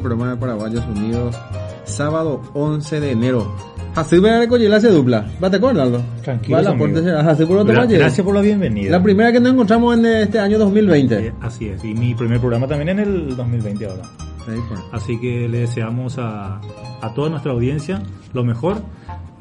[0.00, 1.36] al programa de Paraguayos Unidos,
[1.84, 3.54] sábado 11 de enero.
[3.94, 5.26] Así recoger la dupla.
[5.42, 6.02] ¿Va te acuerdas?
[6.22, 6.70] Tranquilo, Va la.
[7.30, 7.86] Así por Gra-.
[7.86, 8.90] Gracias por la bienvenida.
[8.92, 11.26] La primera que nos encontramos en este año 2020.
[11.26, 14.02] Eh, Así es, y mi primer programa también en el 2020 ahora.
[14.46, 14.52] Sí.
[14.92, 16.60] Así que le deseamos a,
[17.02, 18.78] a toda nuestra audiencia lo mejor.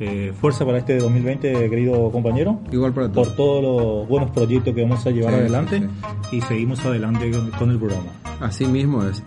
[0.02, 2.60] Eh, fuerza para este 2020, querido compañero.
[2.72, 3.28] Igual para todos.
[3.30, 5.88] Por todos los buenos proyectos que vamos a llevar Sí, adelante
[6.30, 8.08] sí, y seguimos adelante con, con el programa.
[8.40, 9.22] Así mismo es.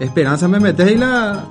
[0.00, 1.44] Esperanza me metes y la...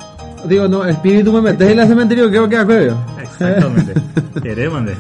[0.45, 2.97] Digo, no, espíritu me metes y la cementerio creo que acuerdo.
[3.22, 3.94] Exactamente.
[4.44, 4.95] Queremande.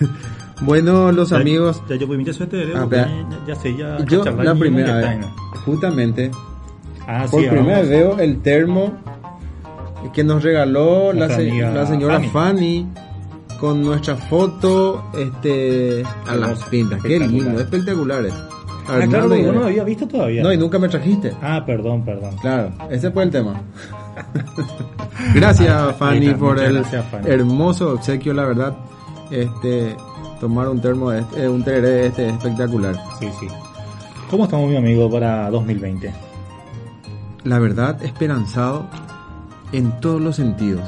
[0.61, 3.07] Bueno, los amigos, Ya yo pues suerte, Ah, porque vea.
[3.29, 3.97] ya, ya sé, ya.
[4.05, 5.25] yo la primera vez,
[5.65, 6.31] justamente,
[7.05, 8.93] Ah, por sí, primera vez veo el termo
[10.13, 11.35] que nos regaló la, se-
[11.87, 12.29] señora Fanny.
[12.29, 12.87] Fanny.
[13.59, 17.01] con nuestra foto este a las pintas.
[17.01, 18.33] Qué lindo, espectaculares.
[18.87, 20.43] Ah, claro, porque yo no lo había visto todavía.
[20.43, 21.33] No, y nunca me trajiste.
[21.41, 22.35] Ah, perdón, perdón.
[22.41, 23.61] Claro, ese fue el tema.
[25.35, 27.29] gracias Fanny por el gracias, Fanny.
[27.29, 28.73] hermoso obsequio, la verdad.
[29.31, 29.95] Este
[30.39, 32.95] tomar un termo de este, eh, un tereré este espectacular.
[33.19, 33.47] Sí, sí.
[34.29, 36.11] ¿Cómo estamos, mi amigo, para 2020?
[37.45, 38.85] La verdad, esperanzado
[39.71, 40.83] en todos los sentidos.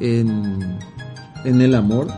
[0.00, 0.78] En,
[1.44, 2.08] en el amor,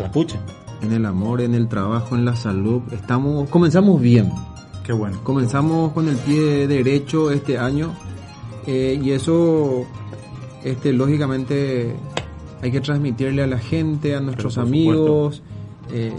[0.00, 0.38] La pucha.
[0.82, 2.82] En el amor, en el trabajo, en la salud.
[2.92, 4.30] Estamos, comenzamos bien.
[4.84, 5.18] Qué bueno.
[5.22, 7.94] Comenzamos con el pie derecho este año
[8.66, 9.84] eh, y eso,
[10.62, 11.94] este, lógicamente,
[12.62, 15.42] hay que transmitirle a la gente, a nuestros amigos
[15.90, 16.12] eh,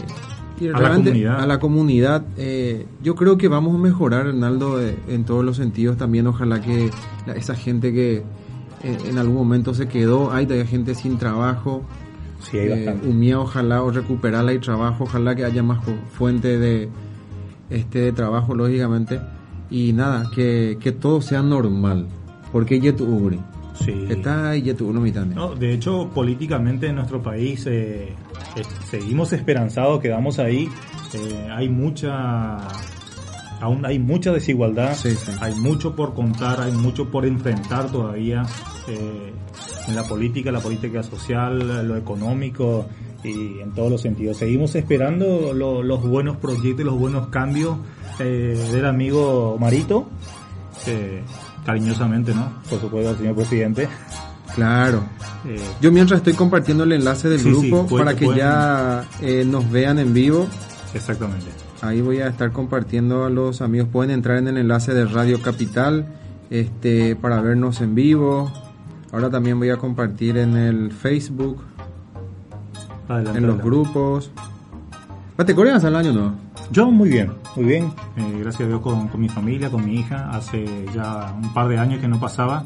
[0.59, 1.39] y A la comunidad.
[1.41, 2.25] a la comunidad.
[2.37, 5.97] eh, yo creo que vamos a mejorar, Arnaldo, eh, en todos los sentidos.
[5.97, 6.89] También ojalá que
[7.27, 8.23] la- esa gente que
[8.83, 11.81] en algún momento se quedó, hay todavía gente sin trabajo.
[12.50, 16.89] Sí, hay Eh, ojalá o recuperarla y trabajo ojalá que haya más fu- fuente de
[17.69, 19.19] este de trabajo lógicamente
[19.72, 22.07] y nada que, que todo sea normal
[22.51, 23.39] porque ya tu ugri
[23.84, 24.05] Sí.
[24.09, 28.13] está ahí ya tu uno mitad No, de hecho, políticamente en nuestro país eh,
[28.55, 30.69] eh, seguimos esperanzados, quedamos ahí.
[31.13, 32.55] Eh, hay mucha,
[33.59, 35.31] aún hay mucha desigualdad, Sí, sí.
[35.41, 38.44] hay mucho por contar, hay mucho por enfrentar todavía
[38.88, 39.34] eh,
[39.88, 42.85] en la política, la política social, lo económico
[43.23, 44.38] y en todos los sentidos.
[44.38, 47.78] Seguimos esperando lo- los buenos proyectos, los buenos cambios
[48.19, 50.07] eh, del amigo Marito.
[50.88, 51.22] eh,
[51.66, 52.50] cariñosamente, ¿no?
[52.69, 53.88] Por supuesto, señor presidente.
[54.53, 55.03] claro
[55.47, 59.03] Eh, yo mientras estoy compartiendo el enlace del Sí, sí, grupo para que pueden- ya
[59.22, 60.47] eh, nos vean en vivo
[60.94, 61.46] Exactamente.
[61.81, 63.90] Ahí voy a estar compartiendo a los amigos.
[63.91, 66.07] Pueden entrar en el enlace de Radio Capital
[66.50, 68.52] este, para vernos en vivo.
[69.16, 71.62] Ahora también voy a compartir en el Facebook,
[73.08, 74.30] Adelante, en los grupos.
[75.46, 76.34] ¿Te coreas al año no?
[76.70, 77.94] Yo muy bien, muy bien.
[78.18, 80.30] Eh, gracias a Dios con, con mi familia, con mi hija.
[80.31, 82.66] Hace ya un par de años que no pasaba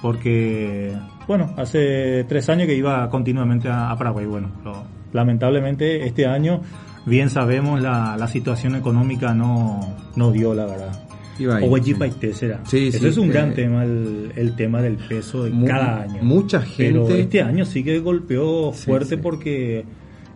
[0.00, 0.96] porque,
[1.28, 4.24] bueno, hace tres años que iba continuamente a, a Paraguay.
[4.24, 6.62] Bueno, lo- lamentablemente este año,
[7.04, 11.04] bien sabemos, la, la situación económica no, no dio, la verdad.
[11.38, 11.94] Iba ahí, O sí.
[11.94, 12.60] Paité será.
[12.66, 15.66] Sí, Ese sí, es un eh, gran tema, el, el tema del peso de Mu-
[15.66, 16.22] cada año.
[16.22, 19.20] mucha Pero gente- este año sí que golpeó fuerte sí.
[19.22, 19.84] porque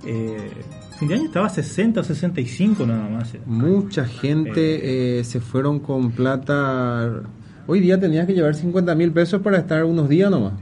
[0.07, 0.37] eh,
[0.99, 3.35] fin de año estaba a 60, 65 nada más.
[3.47, 7.23] Mucha gente eh, se fueron con plata.
[7.67, 10.55] Hoy día tenías que llevar 50 mil pesos para estar unos días nomás.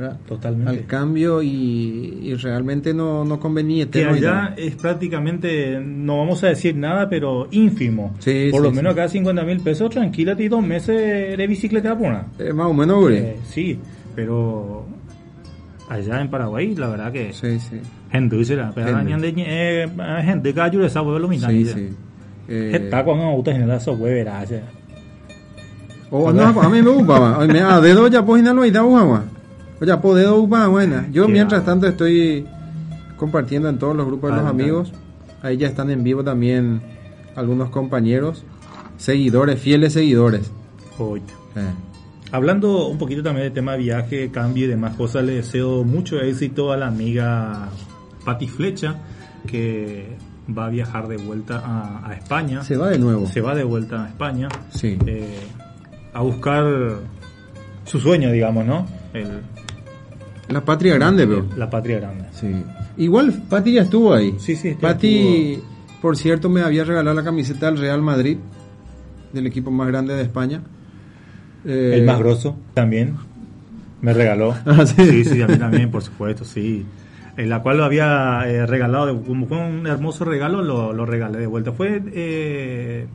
[0.00, 0.18] ¿Verdad?
[0.26, 0.70] Totalmente.
[0.70, 3.90] Al cambio y, y realmente no, no convenía.
[3.90, 8.14] que allá es prácticamente, no vamos a decir nada, pero ínfimo.
[8.18, 9.00] Sí, Por sí, lo menos sí.
[9.00, 12.26] acá 50 mil pesos, tranquila, y dos meses de bicicleta por una.
[12.38, 13.16] Eh, más o menos, güey.
[13.18, 13.78] Eh, sí,
[14.14, 14.86] pero
[15.88, 17.80] allá en Paraguay, la verdad que Sí, sí.
[18.10, 19.10] gente será, pero Gente.
[19.28, 19.88] gente eh,
[20.24, 21.48] gente que ayuda huevo lo mismo.
[21.50, 21.88] Sí, sí.
[22.48, 24.50] Eh, Está con una auto general esos huevos, verás.
[26.10, 28.24] o no, a mí me gusta, Hoy me a dedo ya
[29.06, 29.39] pues.
[29.80, 31.08] O ya po dedo upa buena.
[31.10, 31.80] Yo Qué mientras bárbaro.
[31.80, 32.46] tanto estoy
[33.16, 34.62] compartiendo en todos los grupos de los Adelante.
[34.62, 34.92] amigos.
[35.42, 36.82] Ahí ya están en vivo también
[37.34, 38.44] algunos compañeros,
[38.98, 40.50] seguidores, fieles seguidores.
[40.98, 41.22] Oye.
[41.56, 41.60] Eh,
[42.32, 46.20] hablando un poquito también del tema de viaje, cambio y demás cosas, le deseo mucho
[46.20, 47.68] éxito a la amiga
[48.24, 48.96] Pati Flecha,
[49.46, 50.16] que
[50.56, 52.62] va a viajar de vuelta a, a España.
[52.62, 53.26] Se va de nuevo.
[53.26, 54.48] Se va de vuelta a España.
[54.74, 54.98] Sí.
[55.06, 55.38] eh,
[56.12, 56.66] a buscar
[57.84, 58.84] su sueño, digamos, ¿no?
[59.14, 59.40] El-
[60.50, 61.46] La patria grande, bro.
[61.56, 62.24] la patria grande.
[62.32, 62.50] Sí.
[62.96, 64.34] Igual Pati ya estuvo ahí.
[64.38, 65.62] Sí, sí, Pati,
[66.02, 68.38] por cierto, me había regalado la camiseta del Real Madrid,
[69.32, 70.62] del equipo más grande de España.
[71.64, 73.14] Eh, El más grosso también
[74.00, 74.54] me regaló.
[74.66, 75.04] Ah, sí.
[75.04, 76.84] sí, sí, a mí también, por supuesto, sí.
[77.36, 81.38] En la cual lo había eh, regalado, como fue un hermoso regalo, lo, lo regalé
[81.38, 81.72] de vuelta.
[81.72, 83.06] Fue eh,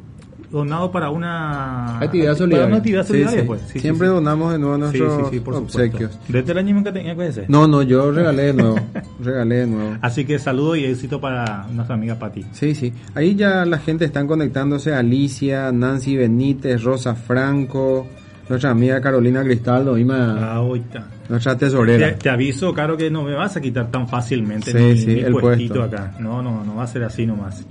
[0.52, 2.68] donado para una Actividad para solidaria.
[2.68, 3.48] una actividad solidaria, sí.
[3.48, 3.62] pues.
[3.72, 4.14] Sí, Siempre sí.
[4.14, 5.80] donamos de nuevo nuestros sí, sí, por supuesto.
[5.80, 6.20] obsequios.
[6.28, 7.50] Desde el año nunca tenía que ser.
[7.50, 8.76] No, no, yo regalé de nuevo.
[9.24, 9.98] regalé de nuevo.
[10.02, 12.46] Así que saludo y éxito para nuestra amiga Pati.
[12.52, 12.94] Sí, sí.
[13.14, 14.94] Ahí ya la gente están conectándose.
[14.94, 18.08] Alicia, Nancy Benítez, Rosa Franco,
[18.50, 21.08] nuestra amiga Carolina Cristaldo, Ima, Ah, ahorita.
[21.30, 22.16] nuestra Te, tesorera.
[22.16, 25.20] te aviso, Caro, que no me vas a quitar tan fácilmente Sí, mi, sí, mi
[25.22, 25.96] el puestito puesto.
[25.98, 26.14] acá.
[26.20, 27.66] No, no, no va a ser así nomás.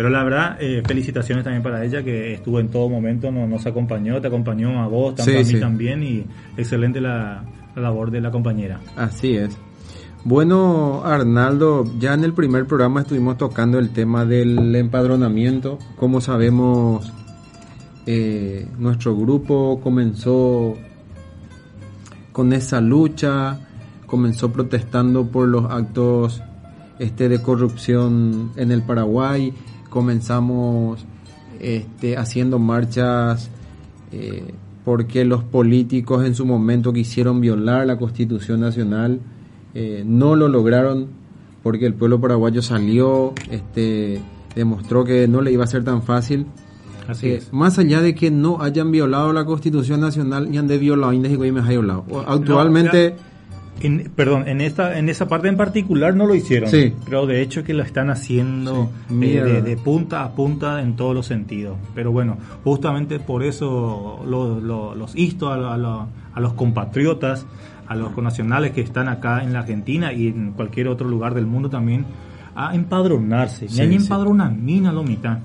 [0.00, 3.66] Pero la verdad, eh, felicitaciones también para ella, que estuvo en todo momento, no- nos
[3.66, 5.60] acompañó, te acompañó a vos, tanto Sí, a mí sí.
[5.60, 6.24] también, y
[6.56, 7.44] excelente la,
[7.76, 8.80] la labor de la compañera.
[8.96, 9.58] Así es.
[10.24, 15.78] Bueno, Arnaldo, ya en el primer programa estuvimos tocando el tema del empadronamiento.
[15.96, 17.12] Como sabemos,
[18.06, 20.78] eh, nuestro grupo comenzó
[22.32, 23.58] con esa lucha,
[24.06, 26.42] comenzó protestando por los actos
[26.98, 29.52] este, de corrupción en el Paraguay,
[29.90, 31.04] comenzamos
[31.60, 33.50] este, haciendo marchas
[34.12, 34.54] eh,
[34.84, 39.20] porque los políticos en su momento quisieron violar la Constitución Nacional,
[39.74, 41.08] eh, no lo lograron
[41.62, 44.20] porque el pueblo paraguayo salió, este,
[44.54, 46.46] demostró que no le iba a ser tan fácil.
[47.06, 47.52] Así Eh, es.
[47.52, 51.64] Más allá de que no hayan violado la Constitución Nacional y han de violado Güemes
[51.64, 52.04] ha violado.
[52.26, 53.16] Actualmente,
[53.80, 56.92] En- perdón, en esta en esa parte en particular no lo hicieron, Sí.
[57.04, 60.96] pero de hecho que lo están haciendo Sí, eh, de, de punta a punta en
[60.96, 61.76] todos los sentidos.
[61.94, 65.78] Pero bueno, justamente por eso lo- lo- los insto a, a
[66.34, 67.46] a los compatriotas,
[67.88, 71.46] a los connacionales que están acá en la Argentina y en cualquier otro lugar del
[71.46, 72.04] mundo también,
[72.54, 73.68] a empadronarse.
[73.68, 75.38] Sí, Ni hay empadronamina lo mitad.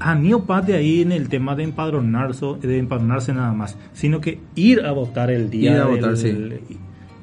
[0.00, 0.14] A
[0.74, 5.30] ahí en el tema de empadronarse, de empadronarse nada más, sino que ir a votar
[5.30, 6.26] el día Ir a del- votar, sí.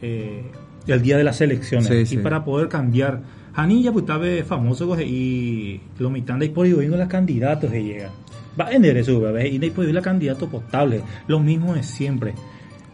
[0.01, 0.43] Eh,
[0.87, 2.17] el día de las elecciones Sí, y sí.
[2.17, 3.21] para poder cambiar
[3.53, 8.11] Hanilla pues estaba famoso pues, y lo mitad de por ahí los candidatos que llegan
[8.59, 9.53] va en eso ¿ves?
[9.53, 12.33] y después la candidato potable lo mismo es siempre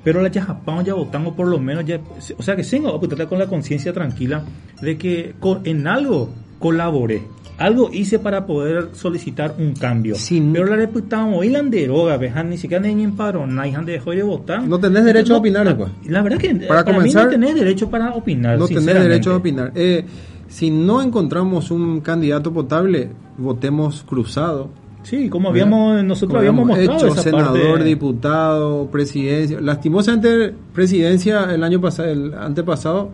[0.04, 2.00] pero la Japón ya votamos por lo menos ya
[2.38, 4.44] o sea que tengo apuntar con la conciencia tranquila
[4.82, 6.30] de que con- en algo
[6.60, 7.22] colaboré
[7.58, 12.58] algo hice para poder solicitar un cambio Sin- pero la reputamos hoy la deroga ni
[12.58, 15.92] siquiera ni empadronar y han dejado de votar No tenés derecho a opinar, la, pues.
[16.08, 18.60] la verdad que Para para, comenzar, mí no tenés derecho para opinar.
[18.60, 19.72] no tenés derecho a opinar.
[19.76, 20.04] Eh,
[20.48, 24.70] si no encontramos un candidato potable, votemos cruzado.
[25.04, 27.84] Sí, como habíamos nosotros Como habíamos mostrado hecho, esa senador, parte.
[27.86, 29.62] diputado, presidencia.
[29.62, 33.10] Lastimosamente, presidencia el año pasado, el antepasado,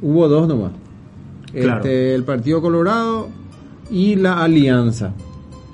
[0.00, 0.72] hubo dos nomás.
[1.52, 1.76] Claro.
[1.80, 3.28] Este, el Partido Colorado
[3.92, 5.12] y la Alianza,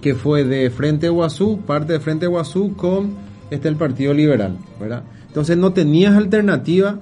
[0.02, 3.12] que fue de Frente Guazú, parte de Frente Guazú con
[3.50, 5.02] este el Partido Liberal, ¿verdad?
[5.28, 6.98] Entonces no tenías alternativa,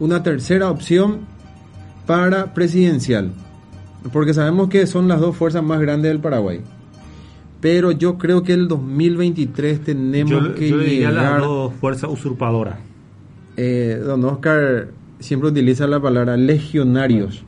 [0.00, 1.20] una tercera opción
[2.06, 3.30] para presidencial,
[4.12, 6.60] porque sabemos que son las dos fuerzas más grandes del Paraguay.
[7.60, 11.40] Pero yo creo que el 2023 tenemos Yo, que yo las llegar.
[11.40, 12.76] dos fuerzas usurpadoras.
[13.56, 17.42] eh, don Oscar siempre utiliza la palabra legionarios.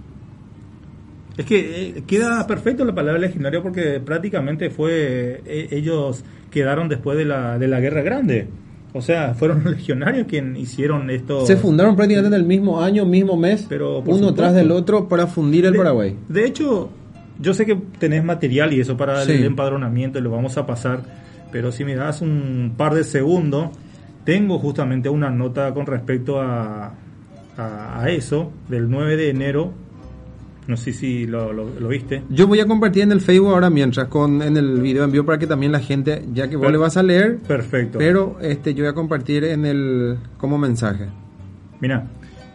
[1.38, 7.16] Es que eh, queda perfecto la palabra legionario porque prácticamente fue eh, ellos quedaron después
[7.16, 8.48] de la, de la guerra grande.
[8.92, 11.46] O sea, fueron los legionarios quienes hicieron esto.
[11.46, 14.34] Se fundaron prácticamente en el mismo año, mismo mes, Pero, uno supuesto.
[14.34, 16.16] tras del otro para fundir el de, Paraguay.
[16.28, 16.90] De hecho,
[17.40, 19.32] yo sé que tenés material y eso para Sí.
[19.32, 21.02] el empadronamiento y lo vamos a pasar,
[21.52, 23.70] pero si me das un par de segundos,
[24.24, 26.94] tengo justamente una nota con respecto a,
[27.56, 29.72] a, a eso del 9 de enero.
[30.68, 32.22] No sé si lo, lo- lo viste.
[32.28, 35.38] Yo voy a compartir en el Facebook ahora mientras con en el video envío para
[35.38, 37.98] que también la gente, ya que vos Per- le vas a leer, Perfecto.
[37.98, 41.08] pero este yo voy a compartir en el como mensaje.
[41.80, 42.06] Mira,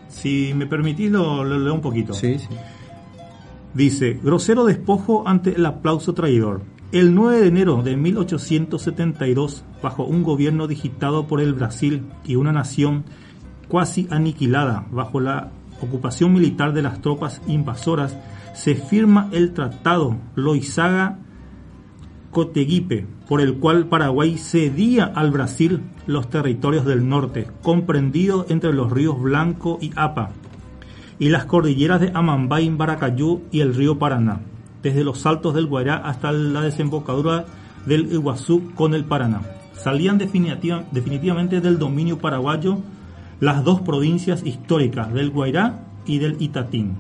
[0.09, 2.13] si me permitís lo, lo leo un poquito.
[2.13, 2.47] Sí, sí.
[3.73, 6.61] Dice, grosero despojo ante el aplauso traidor.
[6.91, 12.51] El 9 de enero de 1872, bajo un gobierno digitado por el Brasil y una
[12.51, 13.03] nación
[13.67, 15.49] cuasi aniquilada bajo la
[15.83, 18.17] ocupación militar de las tropas invasoras,
[18.53, 21.19] se firma el Tratado Loizaga
[22.31, 28.91] Coteguipe, por el cual Paraguay cedía al Brasil los territorios del norte, comprendidos entre los
[28.91, 30.31] ríos Blanco y Apa,
[31.19, 34.41] y las cordilleras de Amambay, Baracayú y el río Paraná,
[34.81, 37.45] desde los saltos del Guairá hasta la desembocadura
[37.85, 39.41] del Iguazú con el Paraná.
[39.73, 42.79] Salían definitiva- definitivamente del dominio paraguayo
[43.43, 46.93] las dos provincias históricas del Guairá y del Itatín.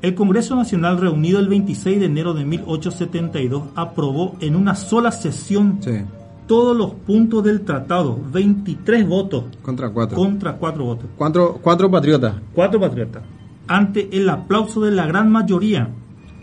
[0.00, 5.78] El Congreso Nacional reunido el 26 de enero de 1872 aprobó en una sola sesión
[5.80, 6.02] Sí,
[6.46, 10.16] todos los puntos del tratado, 23 votos contra cuatro.
[10.16, 11.06] contra 4 votos.
[11.16, 12.34] Cuatro, cuatro patriotas.
[12.54, 13.24] Cuatro patriotas.
[13.66, 15.88] Ante el aplauso de la gran mayoría,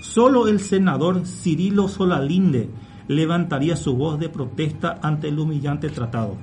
[0.01, 2.69] solo el senador Cirilo Solalinde
[3.07, 6.35] levantaría su voz de protesta ante el humillante tratado.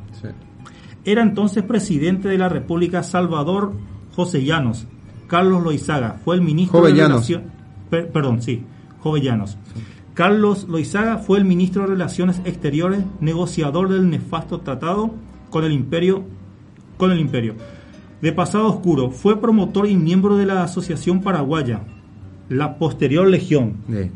[1.07, 3.73] Era entonces presidente de la República Salvador
[4.15, 4.87] José Llanos.
[5.29, 7.27] Carlos Loizaga fue el ministro Jovellanos.
[7.29, 7.37] de
[7.91, 8.13] Relaciones.
[8.13, 8.63] perdón, sí,
[9.01, 9.57] Jovellanos.
[10.15, 15.13] Carlos Loizaga fue el ministro de Relaciones Exteriores, negociador del nefasto tratado
[15.51, 16.25] con el imperio.
[16.97, 17.55] Con el imperio.
[18.23, 21.83] De pasado oscuro, fue promotor y miembro de la Asociación Paraguaya,
[22.49, 24.11] la posterior Legión, Sí.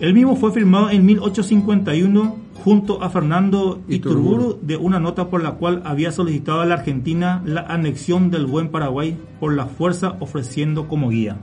[0.00, 4.58] el mismo fue firmado en 1851 junto a Fernando Iturburu.
[4.62, 8.68] De una nota por la cual había solicitado a la Argentina la anexión del buen
[8.70, 11.36] Paraguay por la fuerza ofreciendo como guía.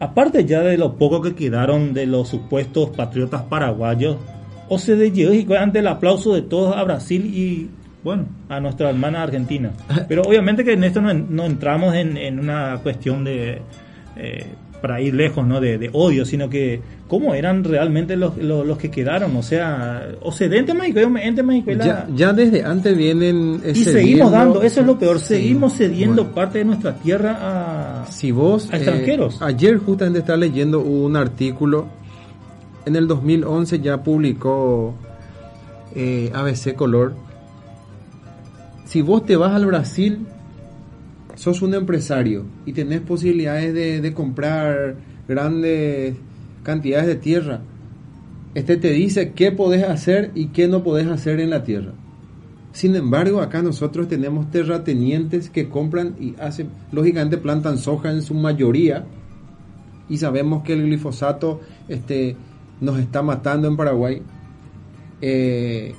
[0.00, 4.16] Aparte ya de lo poco que quedaron de los supuestos patriotas paraguayos,
[4.68, 7.70] OCDE llegó ante el aplauso de todos a Brasil y
[8.02, 9.72] bueno, a nuestra hermana Argentina.
[10.08, 13.62] Pero obviamente que en esto no, en- no entramos en, en una cuestión de
[14.16, 14.46] eh,
[14.84, 15.62] para ir lejos, ¿no?
[15.62, 20.10] De, de odio, sino que cómo eran realmente los, los, los que quedaron, o sea,
[21.40, 23.62] en México, Ya, ya desde antes vienen...
[23.64, 26.34] eh, y seguimos dando, eso es lo peor, Sí, seguimos cediendo bueno.
[26.34, 28.06] parte de nuestra tierra a...
[28.10, 28.68] Si vos...
[28.70, 29.40] a extranjeros.
[29.40, 31.86] ayer justamente estaba leyendo un artículo,
[32.84, 34.94] en el 2011 ya publicó
[35.94, 37.14] eh, ABC Color.
[38.84, 40.26] Si vos te vas al Brasil,
[41.36, 44.96] sos un empresario y tenés posibilidades de, de comprar
[45.28, 46.16] grandes
[46.62, 47.60] cantidades de tierra,
[48.54, 51.92] este te dice qué podés hacer y qué no podés hacer en la tierra.
[52.72, 58.34] Sin embargo, acá nosotros tenemos terratenientes que compran y hacen, lógicamente plantan soja en su
[58.34, 59.04] mayoría
[60.08, 62.36] y sabemos que el glifosato este,
[62.80, 64.22] nos está matando en Paraguay.
[65.20, 65.94] Eh,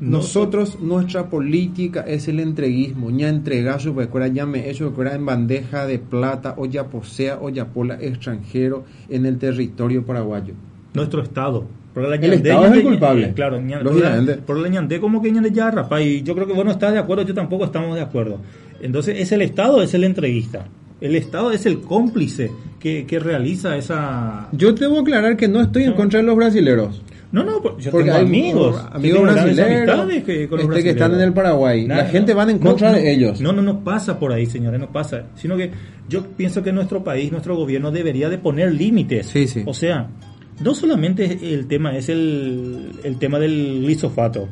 [0.00, 5.86] nosotros, nuestra política es el entreguismo, ya entregazo, ahora ya me hecho, que en bandeja
[5.86, 10.54] de plata, o ya posea, o ya pola extranjero en el territorio paraguayo.
[10.94, 11.64] nuestro Estado.
[11.94, 14.34] Porque la El ñandé- Estado es el culpable, eh, Claro, lógicamente.
[14.38, 16.98] por la ñandé como que ñandé ya rapa y yo creo que bueno estás de
[16.98, 18.38] acuerdo, yo tampoco estamos de acuerdo.
[18.80, 20.66] Entonces es el Estado, es el entreguista.
[21.00, 22.50] El Estado es el cómplice
[22.80, 24.48] que, que realiza esa...
[24.52, 25.96] Yo debo aclarar que no estoy en No.
[25.96, 27.02] contra de los brasileros.
[27.30, 30.82] No, no, pues, yo Porque tengo hay amigos, amigos, brasileños amistades que, con los este,
[30.82, 31.86] que están en el Paraguay.
[31.86, 33.40] Nada, la gente no, van en contra no, de ellos.
[33.40, 35.26] No, no, no pasa por ahí, señores, no pasa.
[35.36, 35.70] Sino que
[36.08, 39.26] yo pienso que nuestro país, nuestro gobierno debería de poner límites.
[39.26, 39.62] Sí, sí.
[39.66, 40.08] O sea,
[40.62, 44.48] no solamente el tema es el, el tema del glisofato,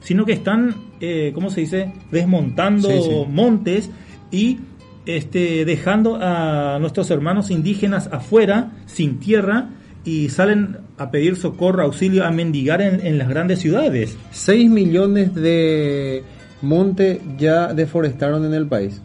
[0.00, 3.10] sino que están, eh, ¿cómo se dice?, desmontando Sí, sí.
[3.28, 3.90] montes
[4.32, 4.58] y
[5.06, 9.70] este, dejando a nuestros hermanos indígenas afuera, sin tierra,
[10.04, 14.16] y salen a pedir socorro, auxilio, a mendigar en, en las grandes ciudades.
[14.30, 16.22] 6 millones de
[16.62, 19.02] monte ya deforestaron en el país.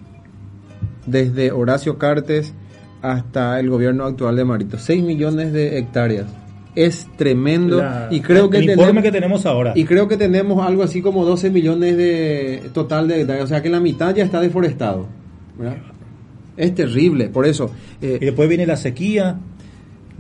[1.06, 2.54] Desde Horacio Cartes
[3.02, 4.78] hasta el gobierno actual de Marito.
[4.78, 6.28] 6 millones de hectáreas.
[6.76, 7.78] Es tremendo.
[7.80, 9.74] La- y creo que el tenemos, informe que tenemos ahora.
[9.76, 13.46] y creo que tenemos algo así como 12 millones de total de hectáreas.
[13.46, 15.08] O sea que la mitad ya está deforestado.
[15.58, 15.78] ¿verdad?
[16.56, 17.28] Es terrible.
[17.30, 17.72] Por eso.
[18.02, 19.38] eh, Y después viene la sequía.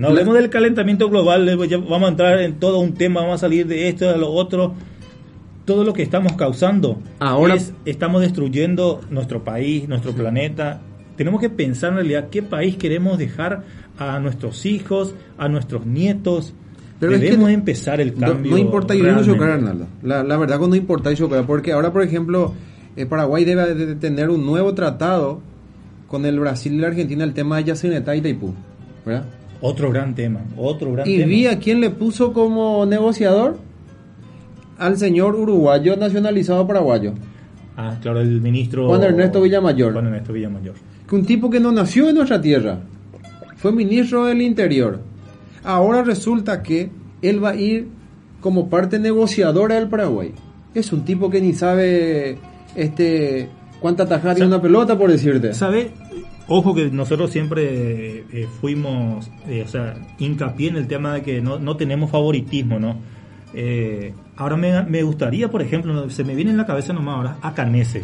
[0.01, 3.37] No hablemos del calentamiento global, ya vamos a entrar en todo un tema, vamos a
[3.39, 4.73] salir de esto, de lo otro.
[5.65, 6.97] Todo lo que estamos causando.
[7.19, 10.81] Ahora- es- estamos destruyendo nuestro país, nuestro planeta.
[11.15, 13.63] Tenemos que pensar en realidad qué país queremos dejar
[13.99, 16.53] a nuestros hijos, a nuestros nietos.
[16.99, 18.51] Pero es que no- empezar el No, cambio.
[18.51, 19.87] no importa yo no chocar, Arnaldo.
[20.03, 22.53] La, la verdad que no importa chocar, porque ahora, por ejemplo,
[22.95, 25.41] eh, Paraguay debe de tener un nuevo tratado
[26.07, 28.53] con el Brasil y la Argentina, el tema de Yacinetá y Itaipú,
[29.05, 29.25] ¿verdad?
[29.61, 31.27] Otro gran tema, otro gran Y tema.
[31.27, 33.57] vi a quién le puso como negociador
[34.79, 37.13] al señor uruguayo nacionalizado paraguayo,
[37.77, 39.93] Ah, claro, el ministro Juan Ernesto Villamayor.
[39.93, 40.75] Juan Ernesto Villamayor.
[41.07, 42.79] que un tipo que no nació en nuestra tierra,
[43.55, 44.99] fue ministro del Interior.
[45.63, 46.89] Ahora resulta que
[47.21, 47.87] él va a ir
[48.39, 50.31] como parte negociadora del Paraguay.
[50.73, 52.37] Es un tipo que ni sabe
[52.75, 53.47] este
[53.79, 55.53] cuánta tajada tiene una pelota, por decirte.
[55.53, 55.91] ¿Sabe?
[56.47, 61.41] Ojo que nosotros siempre eh, fuimos, eh, o sea, hincapié en el tema de que
[61.41, 62.97] no, no tenemos favoritismo, ¿no?
[63.53, 67.37] Eh, ahora me, me gustaría, por ejemplo, se me viene en la cabeza nomás ahora
[67.41, 68.03] a Canese,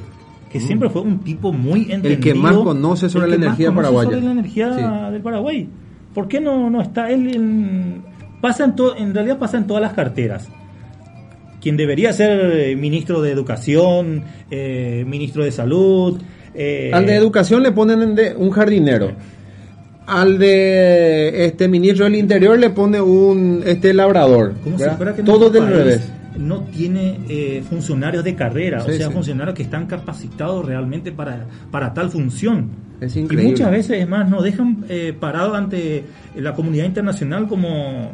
[0.52, 2.14] que siempre fue un tipo muy entendido.
[2.14, 4.74] El que más conoce sobre el la que más energía conoce sobre la energía
[5.08, 5.12] Sí.
[5.14, 5.70] del Paraguay.
[6.14, 8.02] ¿Por qué no, no está él en...
[8.40, 10.48] Pasa en, to- en realidad pasa en todas las carteras.
[11.60, 16.22] Quien debería ser ministro de Educación, eh, ministro de Salud...
[16.58, 19.12] eh, Al de educación le ponen de un jardinero.
[20.08, 24.54] Al de este ministro del interior le pone un este labrador.
[24.64, 24.98] Como si ¿verdad?
[24.98, 26.12] fuera que Todo del revés.
[26.38, 29.14] No tiene eh, funcionarios de carrera, Sí, o sea, sí.
[29.14, 32.70] funcionarios que están capacitados realmente para, para tal función.
[33.02, 36.04] Es y muchas veces, es más, nos dejan eh, parados ante
[36.36, 38.12] la comunidad internacional como.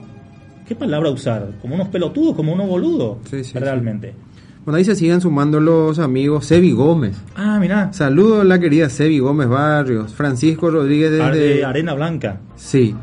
[0.68, 1.50] ¿Qué palabra usar?
[1.62, 4.14] Como unos pelotudos, como unos boludos, Sí, sí, realmente.
[4.66, 6.46] Bueno, ahí se siguen sumando los amigos.
[6.46, 7.16] Sebi Gómez.
[7.36, 10.14] Ah, mirá, Saludos a la querida Sebi Gómez Barrios.
[10.14, 11.56] Francisco Rodríguez desde...
[11.56, 12.40] de Arena Blanca.
[12.56, 12.96] Sí.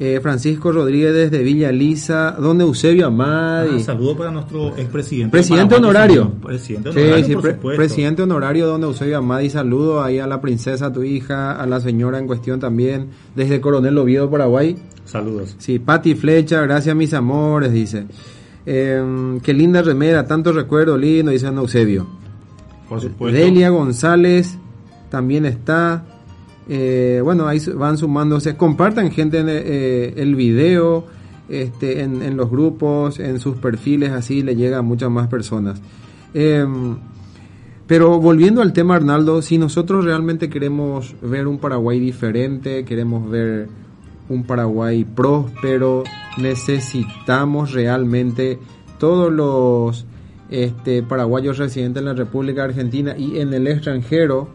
[0.00, 2.32] Eh, Francisco Rodríguez desde Villa Lisa.
[2.32, 3.76] Donde Eusebio Amadi.
[3.76, 5.30] Ah, saludo para nuestro expresidente.
[5.32, 6.30] Presidente honorario.
[6.42, 7.76] Presidente Sí, honorario, sí, por pre- supuesto.
[7.78, 12.18] presidente honorario donde Eusebio Amadi, saludo ahí a la princesa, tu hija, a la señora
[12.18, 14.76] en cuestión también, desde Coronel Oviedo, Paraguay.
[15.04, 15.56] Saludos.
[15.58, 18.06] Sí, Pati Flecha, gracias mis amores, dice.
[18.64, 22.06] Eh, qué linda remera, tanto recuerdo lindo, dice Ana Eusebio.
[22.88, 23.38] Por supuesto.
[23.38, 24.58] Delia González
[25.10, 26.04] también está.
[26.68, 28.56] Eh, bueno, ahí van sumándose.
[28.56, 31.06] Compartan gente en, eh, el video,
[31.48, 35.80] este, en, en los grupos, en sus perfiles, así le llega a muchas más personas.
[36.34, 36.66] Eh,
[37.86, 43.68] pero volviendo al tema, Arnaldo, si nosotros realmente queremos ver un Paraguay diferente, queremos ver
[44.32, 46.04] un Paraguay próspero,
[46.38, 48.58] necesitamos realmente
[48.98, 50.06] todos los
[50.50, 54.48] este, paraguayos residentes en la República Argentina y en el extranjero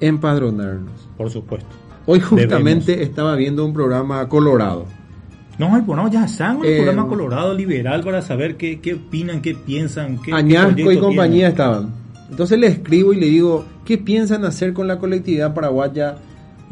[0.00, 1.08] empadronarnos.
[1.16, 1.68] Por supuesto.
[2.06, 4.86] Hoy justamente estaba viendo un programa Colorado.
[5.58, 9.54] No, programa ya sangre, el Eh, programa Colorado Liberal para saber qué, qué opinan, qué
[9.54, 11.50] piensan, qué, qué Añasco y compañía tienen.
[11.52, 11.94] estaban.
[12.28, 16.16] Entonces le escribo y le digo, ¿qué piensan hacer con la colectividad paraguaya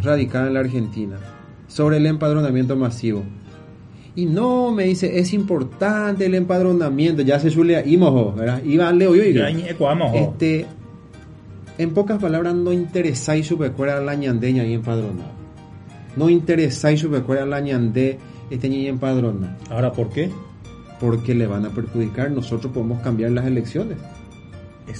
[0.01, 1.17] radicada en la Argentina?
[1.73, 3.23] Sobre el empadronamiento masivo.
[4.15, 7.23] Y no, me dice, es importante el empadronamiento.
[7.23, 8.63] Ya se suele ímojo, ¿verdad?
[8.63, 9.35] Iba leo yo y
[9.79, 10.13] jo.
[10.15, 10.67] Este,
[11.79, 15.31] en pocas palabras, no interesáis su pecuera la ñandeña y empadronado.
[16.15, 18.19] No interesáis su pecuera la ñandé
[18.51, 19.57] este ñi empadronado.
[19.71, 20.31] Ahora, ¿por qué?
[21.01, 22.31] Porque le van a perjudicar.
[22.31, 23.97] Nosotros podemos cambiar las elecciones.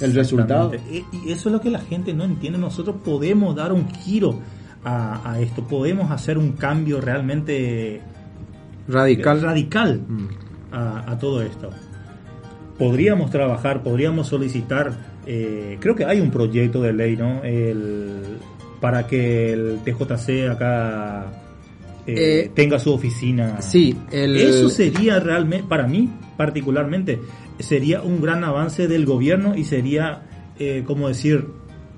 [0.01, 0.71] El resultado.
[0.91, 2.57] Y y eso es lo que la gente no entiende.
[2.57, 4.39] Nosotros podemos dar un giro
[4.83, 8.01] a, a esto, podemos hacer un cambio realmente
[8.87, 9.41] Radical.
[9.41, 10.27] radical Mm.
[10.73, 11.69] a, a todo esto.
[12.77, 14.93] Podríamos trabajar, podríamos solicitar,
[15.27, 17.43] eh, creo que hay un proyecto de ley, ¿no?
[17.43, 18.37] El,
[18.81, 21.27] para que el TJC acá
[22.07, 22.15] eh,
[22.45, 23.61] Eh, tenga su oficina.
[23.61, 27.21] Sí, el, Eso sería realmente, para mí particularmente,
[27.59, 30.23] sería un gran avance del gobierno y sería,
[30.59, 31.45] eh, como decir,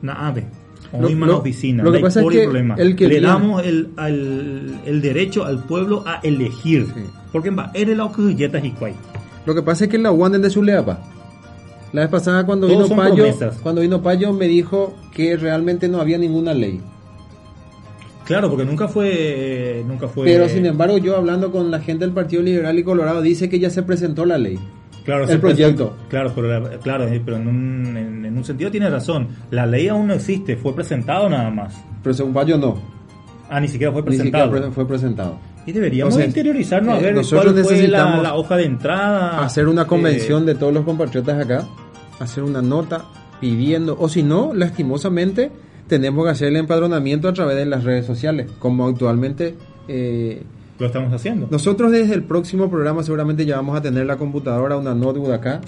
[0.03, 0.45] una ave.
[0.91, 2.75] O Lo- misma lo- oficina, lo que no hay pasa es por que problema.
[2.77, 6.85] el que Le viene- damos el, al- el derecho al pueblo a elegir.
[6.93, 7.01] Sí.
[7.31, 8.93] Porque va, eres la ocurrilletas y cuay.
[9.45, 10.99] Lo que pasa es que la UAN es de Zuleapa.
[11.93, 13.57] La vez pasada cuando Todos vino Payo, promesas.
[13.61, 16.81] cuando vino Payo me dijo que realmente no había ninguna ley.
[18.25, 20.25] Claro, porque nunca fue, nunca fue.
[20.25, 23.59] Pero sin embargo, yo hablando con la gente del Partido Liberal y Colorado dice que
[23.59, 24.57] ya se presentó la ley.
[25.05, 25.95] Claro, el se- proyecto.
[26.09, 29.27] Claro, pero, la- claro, eh, pero en un, en, en un sentido tiene razón.
[29.51, 31.73] La ley aún no existe, fue presentado nada más.
[32.03, 32.77] Pero según Payo no,
[33.49, 34.51] Ah, ni siquiera fue ni siquiera presentado.
[34.65, 35.37] pre- fue presentado.
[35.67, 39.43] Y deberíamos interiorizarnos a eh, ver nosotros cuál fue la, la hoja de entrada.
[39.43, 41.63] hacer una eh, convención de todos los compatriotas acá,
[42.19, 43.05] hacer una nota
[43.39, 45.51] pidiendo, o si no, lastimosamente,
[45.87, 49.55] tenemos que hacer el empadronamiento a través de las redes sociales, como actualmente
[49.87, 50.43] eh,
[50.79, 51.47] lo estamos haciendo.
[51.49, 55.61] Nosotros desde el próximo programa seguramente ya vamos a tener la computadora, una notebook acá.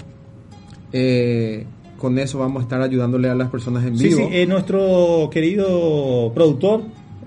[0.92, 1.64] Eh,
[1.98, 4.18] con eso vamos a estar ayudándole a las personas en Sí, vivo.
[4.18, 6.82] sí, eh, nuestro querido productor,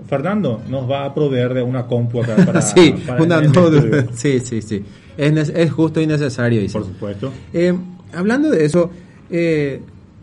[0.08, 4.10] Fernando, nos va a proveer de una compu acá para, Sí, para una notebook.
[4.14, 4.82] Sí, sí, sí.
[5.16, 6.60] Es, es justo y necesario.
[6.60, 6.72] dice.
[6.78, 7.30] Por supuesto.
[7.52, 7.74] Eh,
[8.14, 8.90] hablando de eso,
[9.30, 9.80] eh,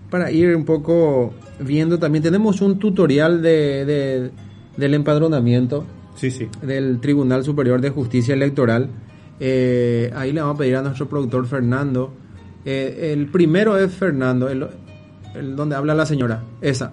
[0.09, 4.31] para ir un poco viendo también, tenemos un tutorial de, de-
[4.77, 5.85] del empadronamiento
[6.19, 6.49] Sí, sí.
[6.61, 8.89] del Tribunal Superior de Justicia Electoral.
[9.39, 12.11] Eh, ahí le vamos a pedir a nuestro productor Fernando.
[12.65, 14.67] Eh, el primero es Fernando, el,
[15.33, 16.43] el donde habla la señora.
[16.59, 16.91] Esa,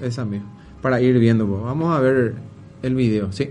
[0.00, 0.78] esa misma.
[0.80, 1.44] Para ir viendo.
[1.44, 1.60] pues.
[1.60, 2.36] Vamos a ver
[2.82, 3.50] el video, sí.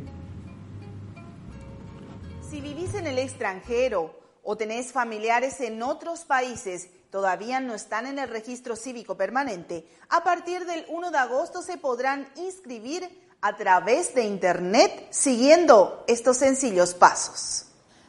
[2.50, 8.20] Si vivís en el extranjero o tenés familiares en otros países todavía no están en
[8.20, 13.08] el registro cívico permanente, a partir del 1 de agosto se podrán inscribir
[13.42, 17.66] a través de Internet siguiendo estos sencillos pasos.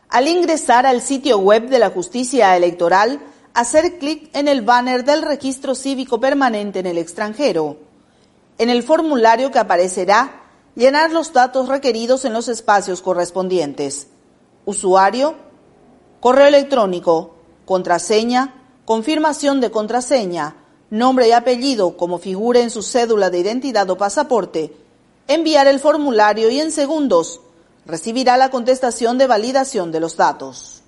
[0.09, 3.21] Al ingresar al sitio web de la justicia electoral,
[3.53, 7.77] hacer clic en el banner del registro cívico permanente en el extranjero.
[8.57, 14.09] En el formulario que aparecerá, llenar los datos requeridos en los espacios correspondientes.
[14.65, 15.35] Usuario,
[16.21, 17.35] correo electrónico,
[17.67, 18.55] contraseña,
[18.87, 20.57] confirmación de contraseña,
[20.89, 24.88] nombre y apellido como figure en su cédula de identidad o pasaporte,
[25.29, 27.41] enviar el formulario y en segundos
[27.87, 30.83] recibirá la contestación de validación de los datos.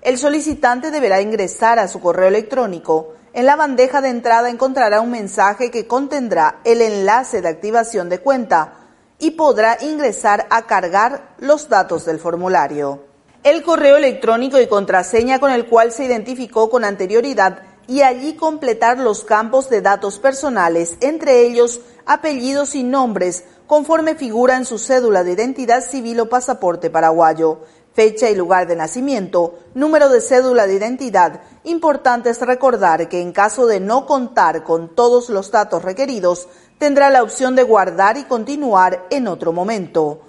[0.00, 3.14] El solicitante deberá ingresar a su correo electrónico.
[3.32, 8.20] En la bandeja de entrada encontrará un mensaje que contendrá el enlace de activación de
[8.20, 8.74] cuenta
[9.18, 15.50] y podrá ingresar a cargar los datos del formulario el correo electrónico y contraseña con
[15.50, 21.40] el cual se identificó con anterioridad y allí completar los campos de datos personales, entre
[21.40, 27.60] ellos apellidos y nombres, conforme figura en su cédula de identidad civil o pasaporte paraguayo,
[27.94, 31.40] fecha y lugar de nacimiento, número de cédula de identidad.
[31.64, 37.08] Importante es recordar que en caso de no contar con todos los datos requeridos, tendrá
[37.08, 40.20] la opción de guardar y continuar en otro momento.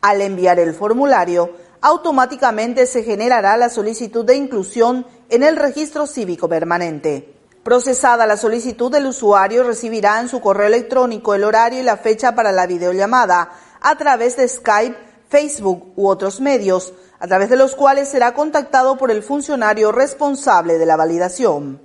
[0.00, 6.48] Al enviar el formulario, automáticamente se generará la solicitud de inclusión en el registro cívico
[6.48, 7.31] permanente.
[7.62, 12.34] Procesada la solicitud, el usuario recibirá en su correo electrónico el horario y la fecha
[12.34, 14.96] para la videollamada a través de Skype,
[15.28, 20.76] Facebook u otros medios, a través de los cuales será contactado por el funcionario responsable
[20.78, 21.80] de la validación.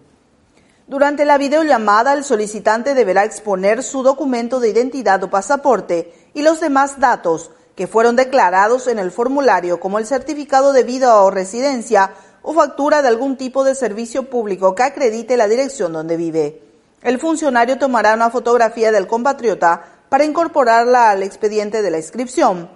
[0.88, 6.60] Durante la videollamada, el solicitante deberá exponer su documento de identidad o pasaporte y los
[6.60, 12.14] demás datos que fueron declarados en el formulario como el certificado de vida o residencia
[12.50, 16.62] o factura de algún tipo de servicio público que acredite la dirección donde vive.
[17.02, 22.70] El funcionario tomará una fotografía del compatriota para incorporarla al expediente de la inscripción.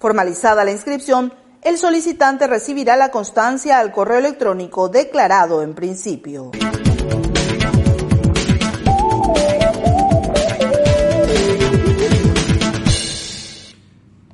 [0.00, 1.32] Formalizada la inscripción,
[1.62, 6.50] el solicitante recibirá la constancia al correo electrónico declarado en principio.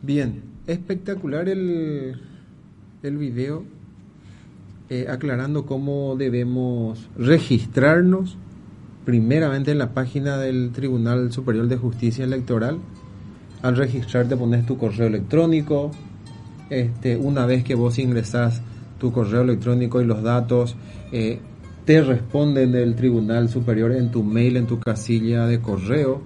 [0.01, 2.19] Bien, espectacular el,
[3.03, 3.77] el video
[4.91, 8.37] eh, aclarando cómo debemos registrarnos
[9.05, 12.79] primeramente en la página del Tribunal Superior de Justicia Electoral.
[13.63, 15.91] Al registrarte pones tu correo electrónico.
[16.71, 18.63] Este, una vez que vos ingresas
[18.99, 20.77] tu correo electrónico y los datos,
[21.13, 21.39] eh,
[21.85, 26.23] te responden del Tribunal Superior en tu mail, en tu casilla de correo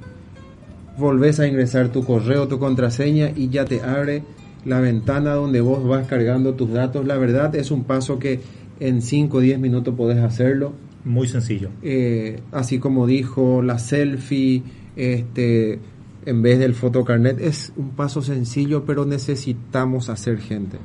[0.96, 4.22] volvés a ingresar tu correo, tu contraseña y ya te abre
[4.64, 7.06] la ventana donde vos vas cargando tus datos.
[7.06, 8.40] La verdad es un paso que
[8.80, 10.72] en 5 o 10 minutos podés hacerlo.
[11.04, 11.70] Muy sencillo.
[11.82, 14.62] Eh, así como dijo la selfie,
[14.96, 15.80] este,
[16.26, 20.78] en vez del fotocarnet, es un paso sencillo, pero necesitamos hacer gente.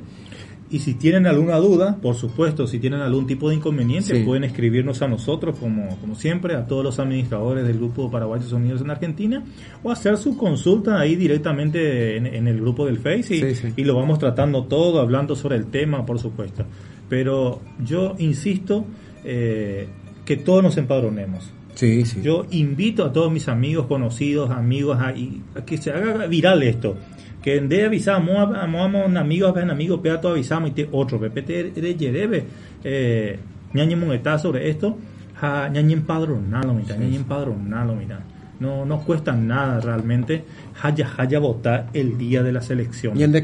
[0.70, 5.00] Y si tienen alguna duda, por supuesto, si tienen algún tipo de inconveniente, pueden escribirnos
[5.00, 9.42] a nosotros, como, como siempre, a todos los administradores del Grupo Paraguayos Unidos en Argentina,
[9.82, 14.64] o hacer su consulta ahí directamente en, el grupo del Face y, lo vamos tratando
[14.64, 16.66] todo, hablando sobre el tema, por supuesto.
[17.08, 18.84] Pero yo insisto
[19.24, 19.88] eh,
[20.26, 21.50] que todos nos empadronemos.
[21.76, 22.20] Sí, sí.
[22.22, 25.14] Yo invito a todos mis amigos, conocidos, amigos, a,
[25.54, 26.96] a que se haga viral esto
[27.42, 30.88] que en de avisamos amo un amigo acá en amigo pega todo avisamos y te
[30.90, 32.44] otro ppt de yerebe.
[32.84, 33.38] Eh
[33.74, 34.96] ñañe está sobre esto
[35.34, 38.20] ja ñañe empadronalo mira ñañe empadronalo mira.
[38.60, 40.44] No no cuesta nada realmente
[40.82, 43.18] haya haya votar el día de la selección.
[43.18, 43.42] Y en de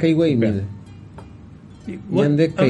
[2.09, 2.29] güey Vos,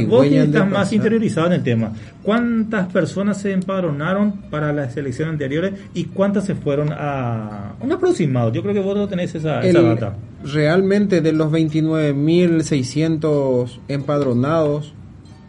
[0.09, 1.93] vos estás más interiorizado en el tema.
[2.23, 8.53] ¿Cuántas personas se empadronaron para las elecciones anteriores y cuántas se fueron a un aproximado?
[8.53, 10.15] Yo creo que vos no tenés esa, esa data.
[10.45, 14.95] Realmente de los 29.600 empadronados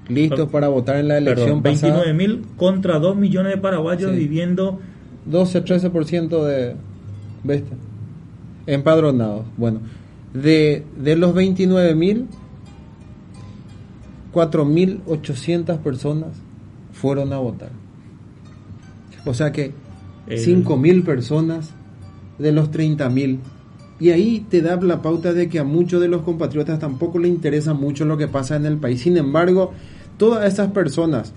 [0.07, 4.79] listos para votar en la elección 29.000 contra 2 millones de paraguayos viviendo
[5.29, 6.75] 12-13% de
[7.43, 7.75] bestia
[8.67, 9.45] empadronados.
[9.57, 9.79] Bueno,
[10.33, 12.25] de, de los 29.000
[14.35, 16.31] 4.800 personas
[16.91, 17.69] fueron a votar.
[19.25, 19.71] O sea que
[20.27, 21.69] 5.000 personas
[22.37, 23.39] de los 30.000.
[23.97, 27.29] Y ahí te da la pauta de que a muchos de los compatriotas tampoco le
[27.29, 29.01] interesa mucho lo que pasa en el país.
[29.01, 29.71] Sin embargo,
[30.17, 31.31] todas esas personas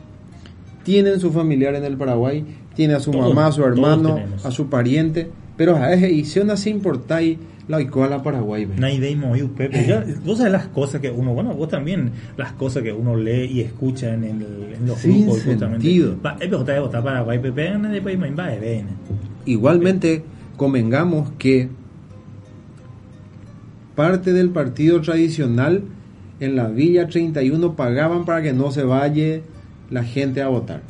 [0.83, 4.67] tienen su familiar en el Paraguay, tiene a su mamá, a su hermano, a su
[4.67, 7.23] pariente, pero a esa edición así importa
[7.69, 8.67] La Icoa Paraguay.
[8.79, 9.85] Naidei Moiu, Pepe.
[9.87, 13.45] Ya, vos sabés las cosas que uno, bueno, vos también, las cosas que uno lee
[13.45, 15.43] y escucha en, el, en los Sin grupos.
[15.45, 15.83] justamente.
[15.87, 16.13] sentido.
[16.41, 18.87] Eh, pero está- Paraguay, Pepe, eh, ven.
[19.45, 20.25] Igualmente,
[20.57, 21.69] convengamos que
[23.95, 25.83] parte del partido tradicional
[26.41, 29.41] en la Villa 31 pagaban para que no se vaya
[29.91, 30.83] la gente a votar.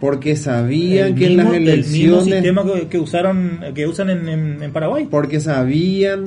[0.00, 2.24] Porque sabían El que mismo- en las El mismo elecciones...
[2.24, 5.08] sistema que, que usaron, que usan en, en- en Paraguay.
[5.10, 6.26] porque sabían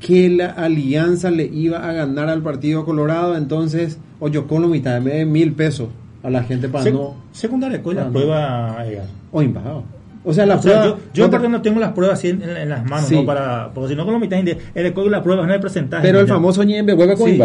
[0.00, 5.52] que la alianza le iba a ganar al Partido Colorado, entonces Oyocono mitad de mil
[5.52, 5.88] pesos
[6.24, 7.16] a la gente para no...
[7.32, 8.12] secundaria, ¿cuál es Ah, la no.
[8.12, 8.84] prueba?
[8.86, 9.06] Edgar?
[9.30, 9.84] O impagado.
[10.24, 10.86] O sea, la O sea, prueba...
[10.98, 13.14] yo, yo no te- aparte no tengo las pruebas así en, en las manos, Sí.
[13.16, 13.24] ¿no?
[13.26, 15.58] Para, porque si no, con la mitad de el código de la prueba no hay
[15.60, 16.02] porcentaje.
[16.06, 16.34] pero el ya.
[16.34, 17.38] famoso Ñembe vuelve con Sí.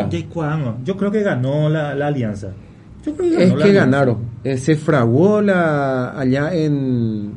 [0.84, 2.50] Yo creo que ganó la, la alianza.
[3.08, 4.18] Yo creo que Es que ganaron.
[4.44, 7.32] Eh, se fraguó la, allá en,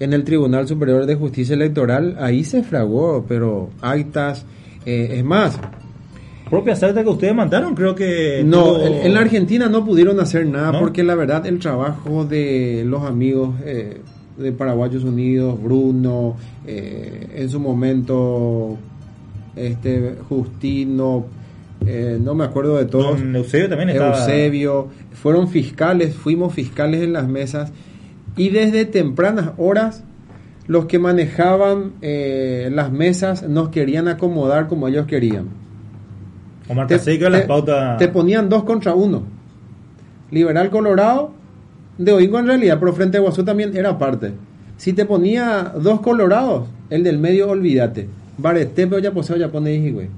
[0.00, 2.16] en el Tribunal Superior de Justicia Electoral.
[2.20, 4.44] Ahí se fraguó, pero actas.
[4.84, 5.58] eh, es más,
[6.50, 8.42] Propias actas que ustedes mandaron, creo que.
[8.44, 10.80] no, en, en la Argentina no pudieron hacer nada ¿No?
[10.80, 14.00] porque la verdad el trabajo de los amigos eh,
[14.38, 18.78] de Paraguayos Unidos, Bruno, en su momento
[19.56, 21.26] este Justino,
[21.86, 23.18] eh, no me acuerdo de todos.
[23.20, 24.18] Don Eusebio también estaba.
[24.18, 27.72] Eusebio, fueron fiscales, fuimos fiscales en las mesas
[28.36, 30.04] y desde tempranas horas
[30.66, 35.46] los que manejaban eh, las mesas nos querían acomodar como ellos querían.
[36.68, 37.96] Omar Te, Caseca, las te- pautas.
[37.98, 39.22] te ponían dos contra uno.
[40.30, 41.32] Liberal Colorado,
[41.96, 44.32] de Oingo en realidad, pero Frente a Guazú también era parte.
[44.76, 48.08] Si te ponía dos colorados, el del medio olvídate.
[48.36, 50.08] Baretepe ya poseo ya pone dije, güey.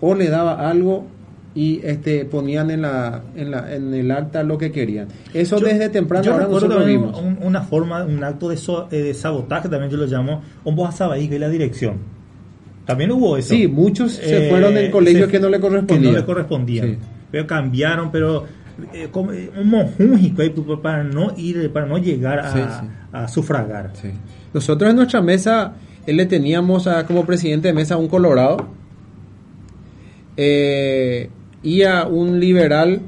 [0.00, 1.06] O le daba algo
[1.54, 5.08] y este ponían en la, en la en el acta lo que querían.
[5.34, 7.20] Eso Yo- desde temprano yo ahora nosotros vimos.
[7.20, 10.76] un- una forma, un acto de, so- eh, de sabotaje, también yo lo llamo, un
[10.76, 11.96] voz a y la dirección.
[12.86, 13.54] También hubo eso.
[13.54, 16.12] Sí, muchos se Eh, fueron en colegios se- que no le Que correspondían.
[16.12, 16.86] no le correspondían.
[16.86, 16.98] Sí.
[17.30, 18.44] Pero cambiaron, pero
[18.94, 20.50] eh, como, un monjúngico ahí
[20.82, 22.86] para no ir, para no llegar a, Sí, sí.
[23.12, 23.92] a sufragar.
[24.54, 25.74] Nosotros en nuestra mesa,
[26.06, 28.66] él le teníamos a, como presidente de mesa a un colorado
[30.42, 31.28] eh,
[31.62, 33.02] y a un liberal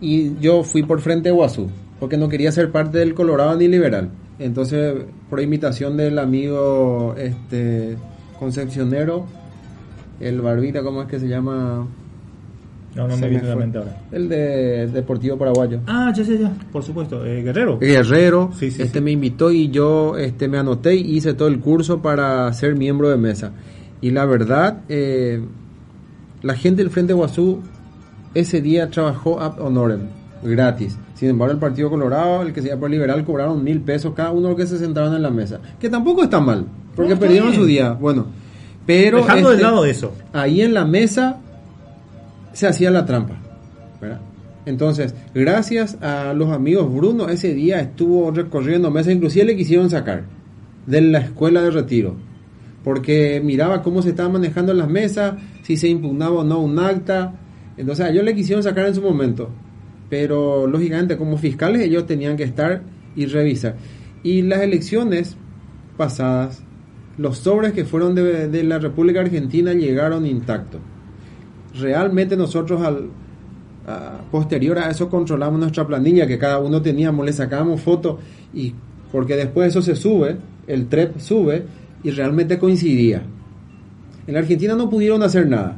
[0.00, 3.68] y yo fui por frente de Guazú porque no quería ser parte del colorado ni
[3.68, 4.10] liberal.
[4.40, 4.92] Entonces,
[5.30, 7.96] por invitación del amigo este
[8.36, 9.24] concepcionero,
[10.18, 11.86] el barbita, ¿cómo es que se llama?
[12.96, 14.02] No, no Se me viene la mente ahora.
[14.10, 15.78] El de Deportivo Paraguayo.
[15.86, 17.24] Ah, ya, ya, ya, por supuesto.
[17.24, 17.78] Eh, Guerrero.
[17.78, 19.04] Guerrero Sí, sí, este sí.
[19.04, 23.10] me invitó y yo este me anoté y hice todo el curso para ser miembro
[23.10, 23.52] de mesa
[24.00, 25.40] y la verdad eh,
[26.42, 27.60] la gente del Frente Guazú
[28.34, 30.00] ese día trabajó ab honorem
[30.42, 34.30] gratis sin embargo el Partido Colorado el que se llama liberal cobraron mil pesos cada
[34.32, 36.64] uno que se sentaron en la mesa que tampoco está mal
[36.96, 37.60] porque No, perdieron bien.
[37.60, 38.26] su día bueno
[38.86, 40.12] pero Dejando de este, lado eso.
[40.32, 41.38] ahí en la mesa
[42.52, 43.36] se hacía la trampa.
[44.00, 44.20] ¿verdad?
[44.66, 50.24] Entonces, gracias a los amigos Bruno, ese día estuvo recorriendo mesas, inclusive le quisieron sacar
[50.86, 52.16] de la escuela de retiro,
[52.84, 57.34] porque miraba cómo se estaban manejando las mesas, si se impugnaba o no un acta.
[57.76, 59.48] Entonces, ellos le quisieron sacar en su momento,
[60.08, 62.82] pero lógicamente como fiscales ellos tenían que estar
[63.14, 63.76] y revisar.
[64.22, 65.36] Y las elecciones
[65.96, 66.62] pasadas,
[67.18, 70.80] los sobres que fueron de, de la República Argentina llegaron intactos
[71.80, 73.10] realmente nosotros al
[74.30, 78.20] posterior a eso controlamos nuestra planilla que cada uno teníamos, le sacábamos fotos
[78.54, 78.74] y
[79.10, 80.36] porque después eso se sube,
[80.68, 81.64] el TREP sube
[82.04, 83.22] y realmente coincidía.
[84.26, 85.76] En la Argentina no pudieron hacer nada,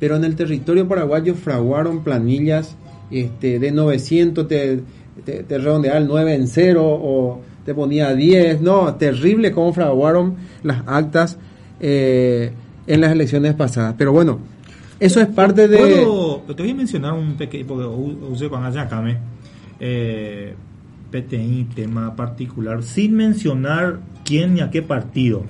[0.00, 2.76] pero en el territorio paraguayo fraguaron planillas
[3.10, 4.80] este, de 900, te,
[5.24, 10.34] te, te redondeaba el 9 en 0 o te ponía 10, no, terrible cómo fraguaron
[10.62, 11.38] las actas
[11.80, 12.52] eh,
[12.86, 13.94] en las elecciones pasadas.
[13.96, 14.38] Pero bueno,
[15.00, 15.78] eso es parte de...
[15.78, 19.16] ¿Puedo- te voy a mencionar un pequeño, porque usé con Ayacame,
[19.80, 20.54] eh,
[21.10, 25.44] PTI, tema particular, sin mencionar quién ni a qué partido.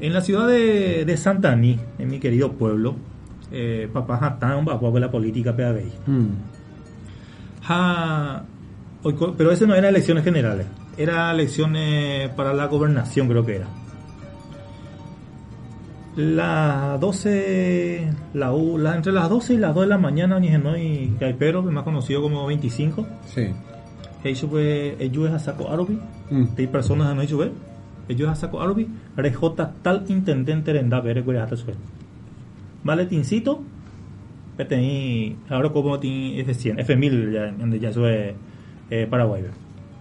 [0.00, 2.96] En la ciudad de, de Santaní, en mi querido pueblo,
[3.52, 5.92] eh, papá Hatán, papá de la política PABI.
[6.06, 6.28] Mm,
[9.36, 13.66] pero ese no era elecciones generales, era elecciones para la gobernación creo que era.
[16.16, 18.52] Las 12, la,
[18.94, 23.06] entre las 12 y las 2 de la mañana, Nijenoi Caipero, más conocido como 25,
[23.26, 23.50] sí.
[24.24, 25.98] Ellos pues, ellos es a saco Arobi,
[26.30, 26.44] Mm.
[26.56, 27.52] hay personas que no hecho ver,
[28.08, 31.76] ellos a saco Arobi, rejota tal intendente renda ver que hasta suel.
[32.84, 33.62] Maletincito,
[34.56, 37.96] PTI, ahora como tiene F100, F1000 ya, donde ya es
[38.90, 39.42] eh, Paraguay.
[39.42, 39.48] ve.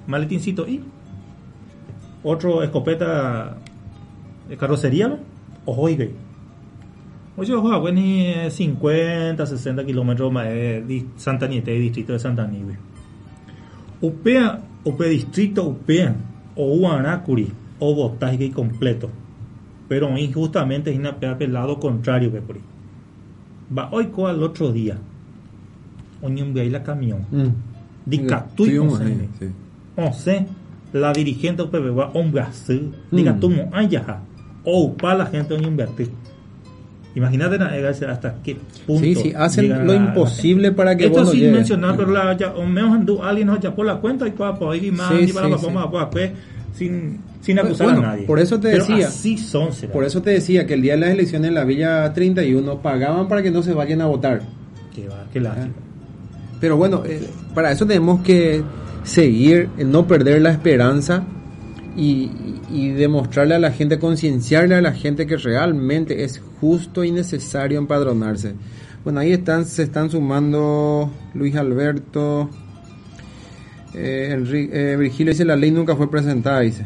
[0.07, 0.81] Maletincito y
[2.23, 3.57] otro escopeta
[4.59, 5.17] carrocería, ¿no?
[5.65, 6.05] Oiga.
[7.37, 8.01] Oye, ojo, bueno,
[8.49, 12.77] 50, 60 kilómetros más de Santa Nieta, distrito de Santa Nieve.
[14.01, 16.15] Upea, upea distrito, upea,
[16.55, 19.09] o Uanacuri, o botaje completo.
[19.87, 22.61] Pero injustamente es una pea pelado contrario, Pepuri.
[23.77, 24.97] Va hoy al otro día.
[26.21, 27.25] Oñumbe ahí la camión.
[28.05, 29.45] Dica, tú y Estuvimos ahí, sí.
[29.95, 30.45] o sea,
[30.93, 33.15] la dirigente UPB va a un Brasil, Mm.
[33.15, 34.21] diga tú mo ayaja,
[34.65, 36.09] o para la gente invertir.
[37.13, 39.03] Imagínate navegarse hasta qué punto.
[39.03, 42.65] Sí, sí, hacen lo imposible para que Esto vos sin mencionar, pero la ya, o
[42.65, 45.55] menos alguien nos ya por la cuenta y para poder ir más y para sí,
[45.59, 45.67] sí.
[46.11, 46.31] pues,
[46.73, 48.25] sin, sin acusar Bueno, a nadie.
[48.25, 49.07] por eso te Pero decía.
[49.07, 49.91] Así son, será.
[49.91, 53.27] Por eso te decía que el día de las elecciones en la Villa 31 pagaban
[53.27, 54.41] para que no se vayan a votar.
[54.95, 55.73] Qué, va, qué lástima.
[56.61, 58.63] Pero bueno, eh, para eso tenemos que
[59.03, 61.23] seguir, eh, no perder la esperanza
[61.97, 62.29] y,
[62.71, 67.77] y demostrarle a la gente, concienciarle a la gente que realmente es justo y necesario
[67.77, 68.53] empadronarse.
[69.03, 72.49] Bueno, ahí están, se están sumando Luis Alberto,
[73.93, 76.85] eh, Enri- eh, Virgilio dice la ley nunca fue presentada, dice.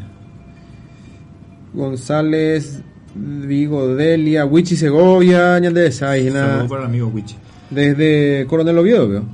[1.74, 2.80] González,
[3.14, 7.36] Vigo, Delia, Wichi Segovia, Ñal de Saina, Saludos para el amigo Wichi.
[7.70, 9.24] desde Coronel Oviedo, veo.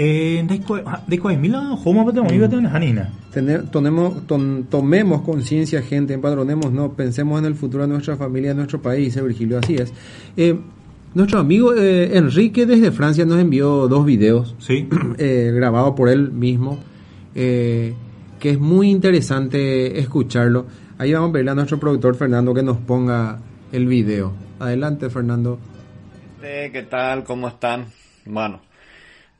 [0.00, 3.12] Eh, de cuál- de cuál mila, ¿cómo va a tener una janina?
[3.32, 8.50] Tener- tonemos- ton- tomemos conciencia, gente, empadronemos, no, pensemos en el futuro de nuestra familia,
[8.50, 9.92] de nuestro país, dice Virgilio, así es.
[10.36, 10.56] Eh,
[11.14, 14.88] nuestro amigo eh, Enrique desde Francia nos envió dos videos Sí.
[15.18, 16.78] eh, grabados por él mismo,
[17.34, 17.92] eh,
[18.38, 20.66] que es muy interesante escucharlo.
[20.98, 23.40] Ahí vamos a pedirle a nuestro productor Fernando que nos ponga
[23.72, 24.32] el video.
[24.60, 25.58] Adelante, Fernando.
[26.40, 27.24] Eh, ¿Qué tal?
[27.24, 27.86] ¿Cómo están?
[28.26, 28.60] Bueno,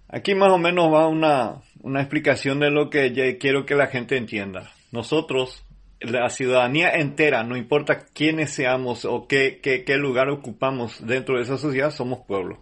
[0.08, 4.16] aquí más o menos va una, una explicación de lo que quiero que la gente
[4.16, 4.70] entienda.
[4.90, 5.64] Nosotros,
[6.00, 11.42] la ciudadanía entera, no importa quiénes seamos o qué, qué, qué lugar ocupamos dentro de
[11.42, 12.58] esa sociedad, somos pueblo.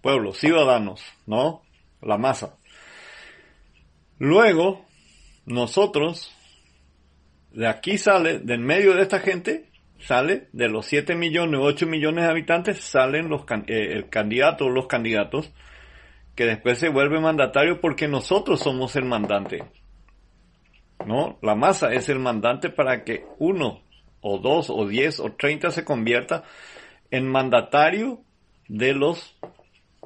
[0.00, 1.62] Pueblo, ciudadanos, ¿no?
[2.00, 2.56] La masa.
[4.18, 4.86] Luego,
[5.44, 6.32] nosotros,
[7.52, 12.24] de aquí sale, del medio de esta gente, sale de los 7 millones, 8 millones
[12.24, 15.52] de habitantes, salen los, eh, el candidato los candidatos
[16.40, 19.62] que después se vuelve mandatario porque nosotros somos el mandante.
[21.04, 21.38] ¿No?
[21.42, 23.82] La masa es el mandante para que uno
[24.22, 26.44] o dos o diez o treinta se convierta
[27.10, 28.22] en mandatario
[28.68, 29.36] de los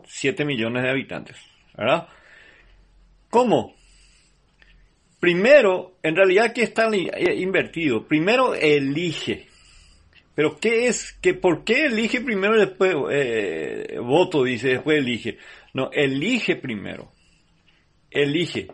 [0.09, 1.37] 7 millones de habitantes.
[1.77, 2.09] ¿Verdad?
[3.31, 3.77] ¿Cómo?
[5.21, 8.09] Primero, en realidad aquí está eh, invertido.
[8.09, 9.47] Primero elige.
[10.35, 11.13] Pero ¿qué es?
[11.23, 14.43] ¿Qué, ¿Por qué elige primero y después eh, voto?
[14.43, 15.39] Dice, después elige.
[15.75, 17.11] No, elige primero.
[18.11, 18.69] Elige.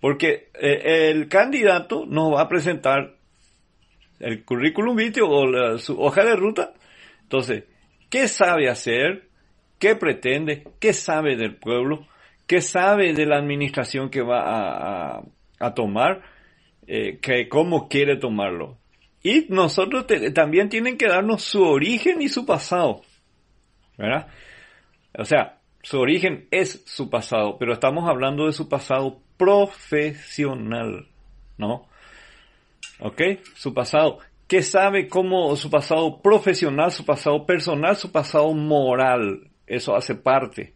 [0.00, 3.14] Porque eh, el candidato nos va a presentar
[4.20, 6.72] el currículum vitae o la- su hoja de ruta.
[7.22, 7.64] Entonces,
[8.10, 9.28] ¿qué sabe hacer?
[9.78, 10.64] ¿Qué pretende?
[10.80, 12.06] ¿Qué sabe del pueblo?
[12.46, 15.22] ¿Qué sabe de la administración que va a,
[15.60, 16.22] a- tomar?
[16.86, 18.78] Eh, que, ¿Cómo quiere tomarlo?
[19.22, 23.02] Y nosotros también tienen que darnos su origen y su pasado.
[23.98, 24.28] ¿Verdad?
[25.18, 25.57] O sea,
[25.88, 31.06] su origen es su pasado, pero estamos hablando de su pasado profesional,
[31.56, 31.86] ¿no?
[33.00, 33.22] ¿Ok?
[33.54, 34.18] Su pasado.
[34.46, 39.48] ¿Qué sabe cómo su pasado profesional, su pasado personal, su pasado moral?
[39.66, 40.74] Eso hace parte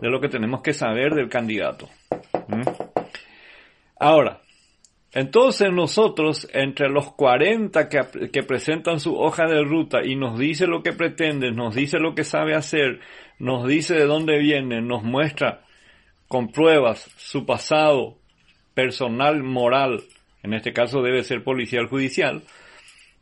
[0.00, 1.88] de lo que tenemos que saber del candidato.
[2.48, 2.62] ¿Mm?
[4.00, 4.40] Ahora,
[5.14, 10.82] entonces nosotros, entre los 40 que, presentan su hoja de ruta y nos dice lo
[10.82, 12.98] que pretende, nos dice lo que sabe hacer,
[13.38, 15.62] nos dice de dónde viene, nos muestra
[16.26, 18.18] con pruebas su pasado
[18.74, 20.02] personal, moral,
[20.42, 22.42] en este caso debe ser policial judicial,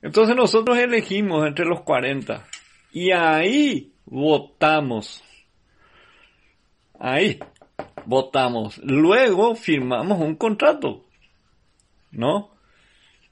[0.00, 2.46] entonces nosotros elegimos entre los 40
[2.90, 5.22] y ahí votamos.
[6.98, 7.38] Ahí
[8.06, 8.78] votamos.
[8.78, 11.04] Luego firmamos un contrato.
[12.12, 12.50] ¿No?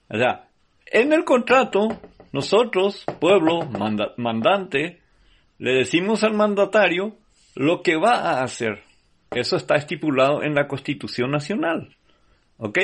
[0.09, 0.49] O sea,
[0.87, 1.89] en el contrato,
[2.33, 5.01] nosotros, pueblo, manda- mandante,
[5.59, 7.17] le decimos al mandatario
[7.55, 8.83] lo que va a hacer.
[9.31, 11.95] Eso está estipulado en la Constitución Nacional.
[12.57, 12.79] ¿Ok?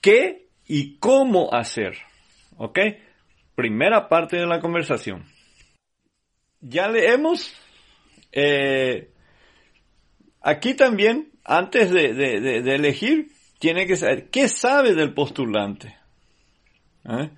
[0.00, 1.98] ¿Qué y cómo hacer?
[2.56, 2.78] ¿Ok?
[3.54, 5.24] Primera parte de la conversación.
[6.60, 7.54] Ya leemos.
[8.32, 9.10] eh,
[10.42, 13.28] aquí también, antes de- de elegir,
[13.58, 15.96] tiene que saber qué sabe del postulante.
[17.04, 17.30] ¿Eh?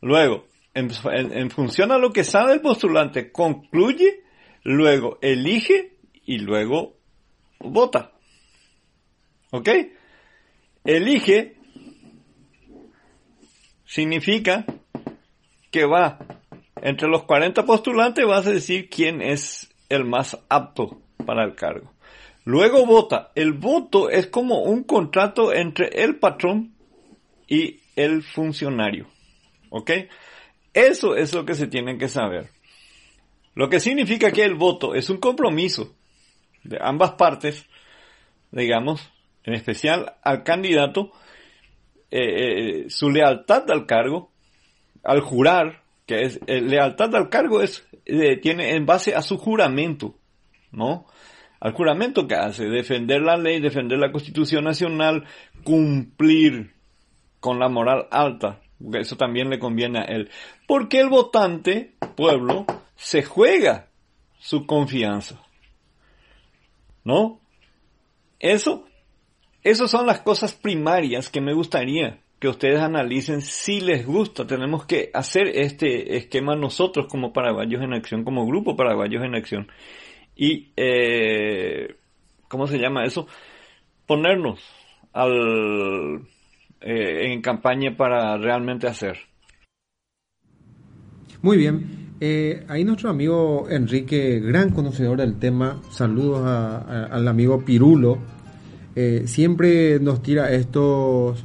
[0.00, 0.90] Luego, en,
[1.32, 4.22] en- función a lo que sabe el postulante, concluye,
[4.62, 6.96] luego elige y luego
[7.60, 8.12] vota.
[9.50, 9.68] ¿Ok?
[10.84, 11.56] Elige
[13.84, 14.64] significa
[15.70, 16.18] que va
[16.82, 21.92] entre los 40 postulantes, vas a decir quién es el más apto para el cargo.
[22.46, 23.32] Luego vota.
[23.34, 26.76] El voto es como un contrato entre el patrón
[27.48, 29.08] y el funcionario.
[29.68, 29.90] ¿Ok?
[30.72, 32.50] Eso es lo que se tiene que saber.
[33.56, 35.96] Lo que significa que el voto es un compromiso
[36.62, 37.66] de ambas partes,
[38.52, 39.10] digamos,
[39.42, 41.10] en especial al candidato,
[42.12, 44.30] eh, eh, su lealtad al cargo,
[45.02, 47.88] al jurar, que es eh, lealtad al cargo es
[48.40, 50.14] tiene en base a su juramento,
[50.70, 51.06] ¿no?
[51.66, 55.24] Al juramento que hace, defender la ley, defender la Constitución Nacional,
[55.64, 56.74] cumplir
[57.40, 60.30] con la moral alta, porque eso también le conviene a él.
[60.68, 63.88] Porque el votante, pueblo, se juega
[64.38, 65.42] su confianza.
[67.02, 67.40] ¿No?
[68.38, 68.86] Eso,
[69.64, 74.46] son las cosas primarias que me gustaría que ustedes analicen si les gusta.
[74.46, 79.68] Tenemos que hacer este esquema nosotros como paraguayos en acción, como grupo paraguayos en acción.
[80.36, 81.96] Y, eh,
[82.48, 83.26] ¿cómo se llama eso?
[84.06, 84.60] Ponernos
[85.12, 86.20] al,
[86.80, 89.16] eh, en campaña para realmente hacer.
[91.42, 92.06] Muy bien.
[92.20, 98.18] Eh, ahí nuestro amigo Enrique, gran conocedor del tema, saludos al amigo Pirulo,
[98.94, 101.44] eh, siempre nos tira estos,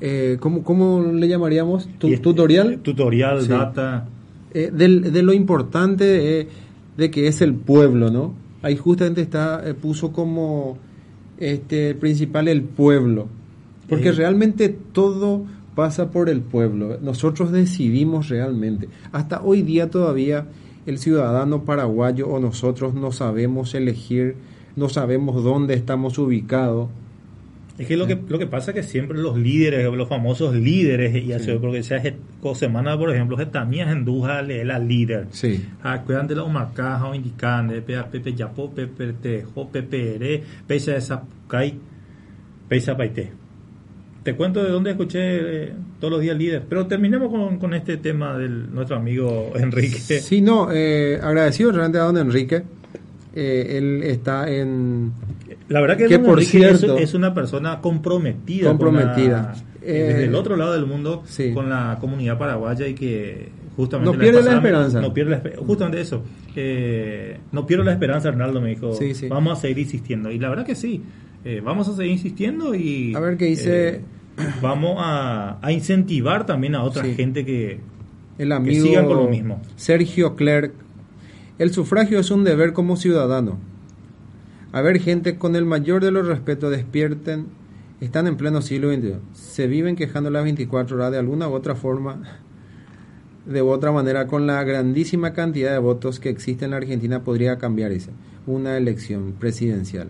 [0.00, 1.88] eh, ¿cómo, le llamaríamos?
[1.98, 2.80] ¿Tutorial?
[2.80, 4.08] Tutorial, data.
[4.52, 6.48] de lo importante
[6.96, 8.34] de que es el pueblo, ¿no?
[8.62, 10.78] Ahí justamente está, puso como
[11.38, 13.26] este principal el pueblo,
[13.88, 16.98] porque realmente todo pasa por el pueblo.
[17.00, 18.88] Nosotros decidimos realmente.
[19.10, 20.46] Hasta hoy día todavía
[20.86, 24.36] el ciudadano paraguayo o nosotros no sabemos elegir,
[24.76, 26.88] no sabemos dónde estamos ubicados.
[27.82, 31.14] Es que lo que lo que pasa es que siempre los líderes, los famosos líderes,
[31.14, 32.02] y así, porque sea
[32.54, 35.26] semana, por ejemplo, que también en Duja le la líder.
[35.30, 35.64] Sí.
[35.82, 41.22] Acuerdan de la umacaja o indican de pepe yapo, pepe tejo, pepe ere, pesa esa
[41.48, 41.74] kai,
[42.68, 43.42] pesa paite
[44.22, 46.62] te cuento de dónde escuché eh, todos los días líder.
[46.68, 49.98] Pero terminemos con, este tema de nuestro amigo Enrique.
[49.98, 52.62] Sí, no, eh, agradecido realmente a don Enrique.
[53.34, 55.12] Eh, él está en...
[55.72, 58.68] La verdad que, por cierto, es, una persona comprometida.
[58.68, 59.54] Comprometida.
[59.80, 64.12] desde el otro lado del mundo con la comunidad paraguaya y que justamente...
[64.12, 65.00] No pierde la, esperanza.
[65.00, 66.22] No pierde la, justamente eso.
[67.52, 68.92] no pierdo la esperanza, Arnaldo me dijo.
[69.28, 70.30] Vamos a seguir insistiendo.
[70.30, 71.02] Y la verdad que sí.
[71.44, 73.14] Eh, vamos a seguir insistiendo y...
[73.14, 73.88] A ver qué dice...
[73.88, 74.00] Eh,
[74.60, 77.80] vamos a, incentivar también a otra gente que,
[78.38, 79.60] el amigo sigan con lo mismo.
[79.76, 80.72] Sergio Clerc,
[81.58, 83.58] el sufragio es un deber como ciudadano.
[84.72, 87.46] A ver, gente, con el mayor de los respetos, despierten.
[88.00, 89.16] Están en pleno siglo XXI.
[89.32, 92.22] Se viven quejando las 24 horas de alguna u otra forma,
[93.44, 97.58] de otra manera, con la grandísima cantidad de votos que existe en la Argentina, podría
[97.58, 97.92] cambiar.
[98.46, 100.08] Una elección presidencial.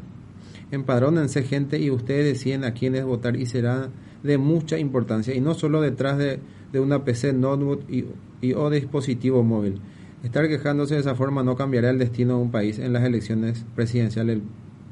[0.71, 3.91] Empadrónense gente y ustedes deciden a quiénes votar y será
[4.23, 6.41] de mucha importancia y no solo detrás de,
[6.81, 9.81] una PC, notebook y, o dispositivo móvil.
[10.23, 13.65] Estar quejándose de esa forma no cambiará el destino de un país en las elecciones
[13.75, 14.39] presidenciales.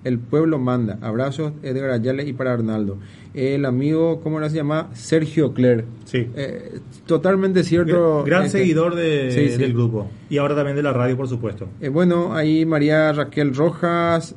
[0.03, 0.99] El, pueblo manda.
[1.03, 2.99] Abrazos, Edgar Ayala y para Arnaldo.
[3.33, 4.89] El amigo, ¿cómo se llama?
[4.93, 5.85] Sergio Cler.
[6.05, 6.27] Sí.
[6.35, 8.25] Eh, totalmente cierto.
[8.25, 10.11] Gran, este, seguidor de, del grupo.
[10.29, 11.69] Y ahora también de la radio, por supuesto.
[11.81, 14.35] Eh, bueno, ahí María Raquel Rojas,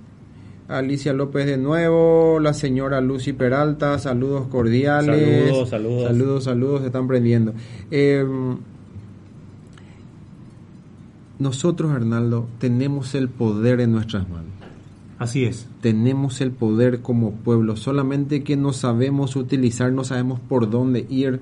[0.68, 5.48] Alicia López de nuevo, la señora Lucy Peralta, saludos cordiales.
[5.48, 6.04] Saludos, saludos.
[6.08, 7.54] Saludos, saludos, se están prendiendo.
[7.92, 8.58] Em,
[11.40, 14.52] nosotros, Arnaldo, tenemos el poder en nuestras manos.
[15.20, 15.70] Así es.
[15.82, 21.40] Tenemos el poder como pueblo, solamente que no sabemos utilizar, no sabemos por dónde ir.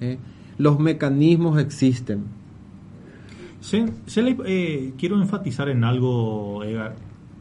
[0.00, 0.18] ¿eh?
[0.58, 2.24] Los mecanismos existen.
[3.72, 6.96] Eh, quiero enfatizar en algo, Edgar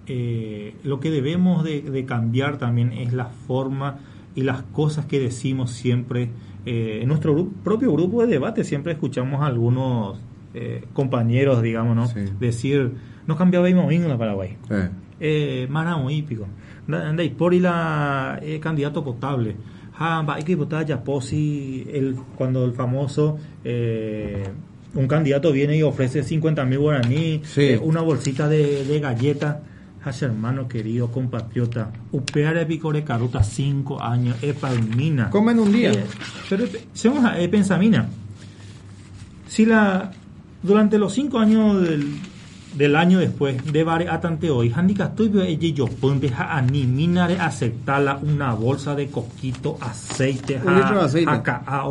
[0.07, 3.99] eh, lo que debemos de, cambiar también es la forma
[4.35, 6.29] y las cosas que decimos siempre.
[6.67, 10.17] En nuestro propio grupo de debate siempre escuchamos algunos
[10.55, 12.21] eh, compañeros, digamos, ¿no?
[12.39, 12.93] decir,
[13.27, 14.57] no cambiaba en la Paraguay.
[15.19, 15.67] Eh.
[15.69, 16.47] Maramo hípico.
[17.37, 19.55] Por la candidato potable.
[19.97, 23.37] hay que votar ya Posi, el, cuando el famoso
[24.93, 27.41] un candidato viene y ofrece 50 mil guaraní,
[27.81, 29.61] una bolsita de, de galleta
[30.21, 35.29] hermano querido, compatriota, upeare picore caruta cinco años, epalmina.
[35.29, 35.91] Comen un día.
[35.91, 36.05] Eh,
[36.49, 38.07] pero según eh, pensamina,
[39.47, 40.11] si la
[40.65, 42.05] durante los cinco años del,
[42.75, 45.29] del año después de varios atante hoy handicap estoy
[45.63, 51.05] y yo empezar a ni minare aceptarla una bolsa de coquito aceite Un litro de
[51.05, 51.31] aceite.
[51.31, 51.87] acá a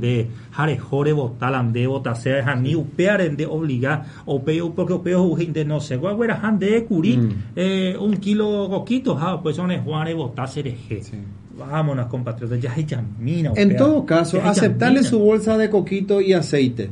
[0.00, 4.92] de jare jore botalan de bota sea ja ni upearen de obligar o peo porque
[4.92, 7.30] o peo de no sé guagüera han de curi Mm.
[7.56, 9.70] eh, un kilo coquito ja pues son
[10.46, 11.16] cereje Sí.
[11.60, 12.86] Vámonos compatriotas ya hay
[13.18, 16.90] mina En todo caso, aceptarle su bolsa de coquito y aceite.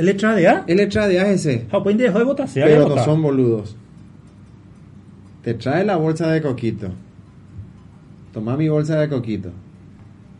[0.00, 2.88] letra de A Él le trae de AGC, ja pues de joder botar sea pero
[2.88, 3.76] no son boludos.
[5.42, 6.88] Te trae la bolsa de coquito.
[8.32, 9.50] Toma mi bolsa de coquito.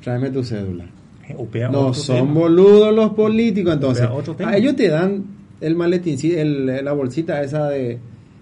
[0.02, 0.84] Tráeme tu cédula.
[1.28, 1.36] Eh,
[1.70, 4.08] No son boludos los políticos, entonces.
[4.44, 5.24] A ellos te dan
[5.60, 7.98] el maletín, el- la bolsita esa de,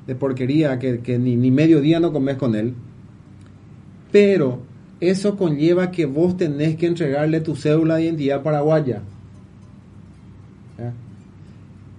[0.07, 2.75] de porquería que, que ni, ni medio día no comes con él.
[4.11, 4.61] Pero
[5.11, 9.03] eso conlleva que vos tenés que entregarle tu cédula de identidad paraguaya.
[10.79, 10.93] ¿Ya?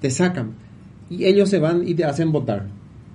[0.01, 0.51] Te sacan.
[1.09, 2.65] Y ellos se van y te hacen votar.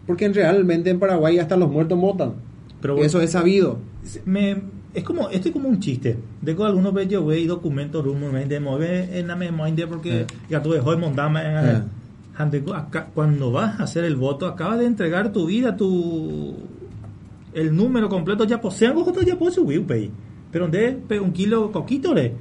[0.06, 2.32] Porque realmente en Paraguay hasta los muertos votan.
[2.80, 3.06] Pero bueno.
[3.06, 3.78] eso es sabido.
[4.24, 4.56] me
[4.92, 8.04] es como esto es como un chiste de que algunos veces yo veo documentos
[8.48, 10.26] de mover en la memoria porque Eh.
[10.48, 10.60] ya
[10.98, 11.82] mondama Eh.
[12.74, 16.56] Acá- cuando vas a hacer el voto acabas de entregar tu vida tu
[17.54, 20.10] el número completo ya posee algo que ya puede subir pay
[20.52, 22.32] pero de pe- un kilo coquito le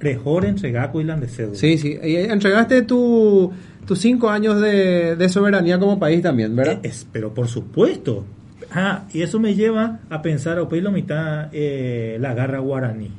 [0.00, 1.98] mejor entregar cuilan de cédula Sí, sí.
[2.02, 3.50] Y entregaste tu,
[3.86, 6.74] tus cinco años de, de soberanía como país también, ¿verdad?
[6.84, 8.24] Eh, es- pero por supuesto.
[8.72, 13.10] Ah, y eso me lleva a pensar, o lo mitad, eh, la garra guaraní,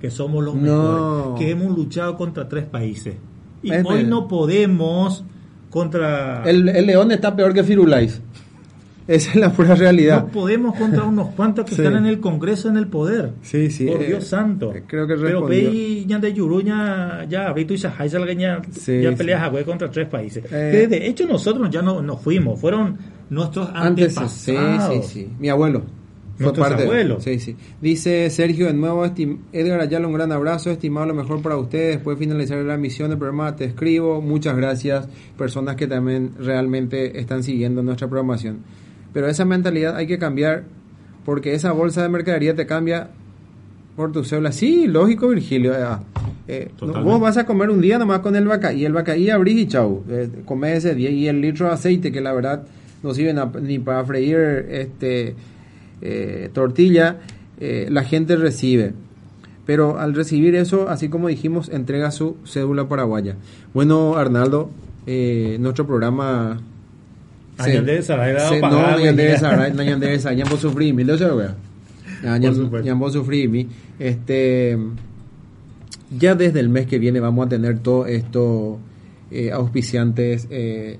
[0.00, 0.62] que somos los No.
[1.34, 3.14] mejores, que hemos luchado contra tres países.
[3.62, 5.24] Y Es hoy no podemos
[5.68, 6.42] contra...
[6.44, 8.22] El, el león está peor que Firulais.
[9.06, 10.22] Esa es la pura realidad.
[10.24, 11.82] no podemos contra unos cuantos que Sí.
[11.82, 13.32] están en el Congreso, en el poder.
[13.42, 14.72] Sí, sí, Por eh, Dios santo.
[14.74, 15.70] eh, creo que Pero respondió.
[15.70, 19.16] ve ya de Yuruña, ya Brito y Sahai ya, Sí, ya sí.
[19.16, 20.44] peleas a güey contra tres países.
[20.50, 20.86] Eh.
[20.88, 22.96] De hecho nosotros ya no nos fuimos, fueron
[23.30, 24.32] nuestros Antes, antepasados.
[24.94, 25.28] sí, sí, sí.
[25.38, 25.82] Mi abuelo.
[26.36, 26.82] Fue Nuestros parte.
[26.82, 27.22] abuelos.
[27.22, 27.54] Sí, sí.
[27.80, 29.04] Dice Sergio de nuevo,
[29.52, 31.96] Edgar Ayala, un gran abrazo, estimado lo mejor para ustedes.
[31.96, 34.20] Después de finalizar la emisión del programa, te escribo.
[34.20, 35.06] Muchas gracias,
[35.38, 38.58] personas que también realmente están siguiendo nuestra programación.
[39.14, 40.64] Pero esa mentalidad hay que cambiar
[41.24, 43.08] porque esa bolsa de mercadería te cambia
[43.96, 44.52] por tu cédula.
[44.52, 45.72] Sí, lógico, Virgilio.
[45.74, 46.02] ah,
[46.46, 47.10] eh, no, Totalmente.
[47.10, 49.66] vos vas a comer un día nomás con el vaca y el vacaí abrís y
[49.66, 50.04] chau.
[50.10, 52.66] Eh, comés ese día y el litro de aceite que la verdad
[53.02, 55.34] no sirve ni para freír este
[56.00, 57.20] eh, tortilla,
[57.60, 58.92] eh, la gente recibe.
[59.64, 63.36] Pero al recibir eso, así como dijimos, entrega su cédula paraguaya.
[63.72, 64.70] Bueno, Arnaldo,
[65.06, 66.60] eh, nuestro programa...
[68.32, 71.54] Daba no, Añandé Saray, ya vos sufrí, mil de eso, wea.
[72.22, 72.86] Ya, ya- supuesto.
[72.86, 73.68] ya vos sufrí, mi.
[73.98, 74.76] Este,
[76.18, 78.78] ya desde el mes que viene vamos a tener todos estos
[79.30, 80.98] eh, auspiciantes eh,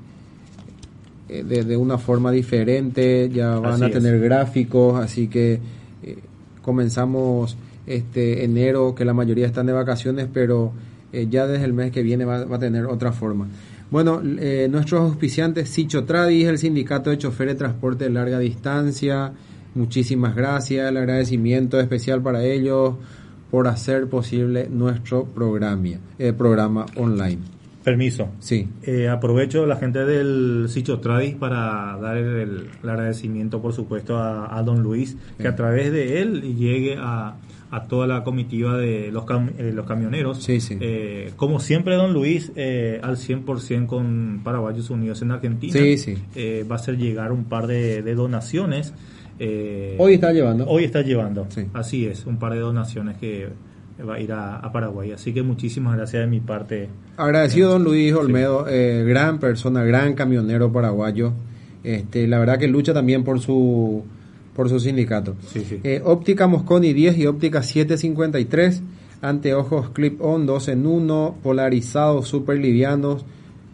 [1.29, 3.93] eh, de, de una forma diferente, ya van Así a es.
[3.93, 5.61] tener gráficos, así que
[6.03, 6.19] eh,
[6.63, 10.73] comenzamos este enero, que la mayoría están de vacaciones, pero
[11.13, 13.49] eh, ya desde el mes que viene va, va a tener otra forma.
[13.91, 19.33] Bueno, eh, nuestros auspiciantes, Sicho Tradis, el Sindicato de Choferes de Transporte de Larga Distancia,
[19.75, 22.95] muchísimas gracias, el agradecimiento especial para ellos
[23.51, 27.39] por hacer posible nuestro programa, eh, programa online.
[27.85, 28.31] Permiso.
[28.41, 34.17] Sí, Eh, aprovecho la gente del Sicho Tradis para dar el, el agradecimiento, por supuesto,
[34.17, 37.37] a, a don Luis, que a través de él llegue a,
[37.77, 40.43] a toda la comitiva de los, cam- eh, los camioneros.
[40.43, 40.77] Sí, sí.
[40.81, 45.73] Eh, como siempre, don Luis, eh, al 100% con Paraguayos Unidos en Argentina.
[45.73, 46.15] Sí, sí.
[46.37, 48.95] Eh, va a hacer llegar un par de, de donaciones.
[49.39, 50.67] Eh, hoy está llevando.
[50.67, 51.63] Hoy está llevando, Sí.
[51.75, 53.49] así es, un par de donaciones que
[54.09, 55.13] va a ir a, a Paraguay.
[55.13, 56.89] Así que muchísimas gracias de mi parte.
[57.17, 61.33] Agradecido don Luis Olmedo, eh, gran persona, gran camionero paraguayo.
[61.83, 64.05] Este, la verdad que lucha también por su
[64.55, 65.37] por su sindicato.
[65.53, 65.81] Sí, sí.
[65.85, 68.83] Eh, óptica Mosconi 10 y óptica 753,
[69.23, 73.25] anteojos clip-on 2 en 1, polarizados, super livianos.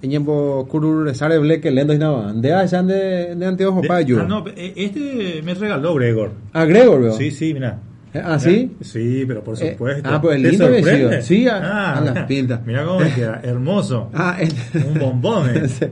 [0.03, 2.33] Eñembo kururesare bleke lendo nada.
[2.33, 6.33] De allá de, de anteojos para ah, no, eh, este me regaló Gregor.
[6.55, 7.13] Ah, Gregor, veo.
[7.13, 7.79] Sí, sí, mira.
[8.15, 8.73] Eh, ¿Ah, sí?
[8.81, 10.09] Sí, pero por Eh, supuesto.
[10.11, 11.11] ah, pues ¿Te lindo vestido.
[11.23, 12.61] Sí, a- a las pintas.
[12.67, 14.09] Mira cómo me queda, hermoso.
[14.15, 15.69] Ah, este- Un bombón, eh.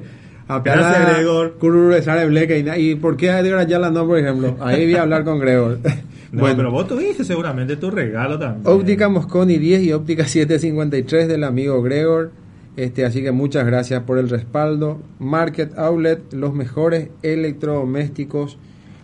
[0.49, 1.55] Gracias, Gregor.
[1.59, 2.79] Kururezare Bleke.
[2.79, 4.57] ¿Y por qué Edgar Ayala no, por ejemplo?
[4.61, 5.79] Ahí voy a hablar con Gregor.
[6.33, 8.67] No, pero vos tuviste seguramente tu regalo también.
[8.67, 12.33] Óptica Mosconi 10 y óptica 753 del amigo Gregor.
[12.77, 15.01] Este, así que muchas gracias por el respaldo.
[15.19, 18.59] Market Outlet, los mejores electrodomésticos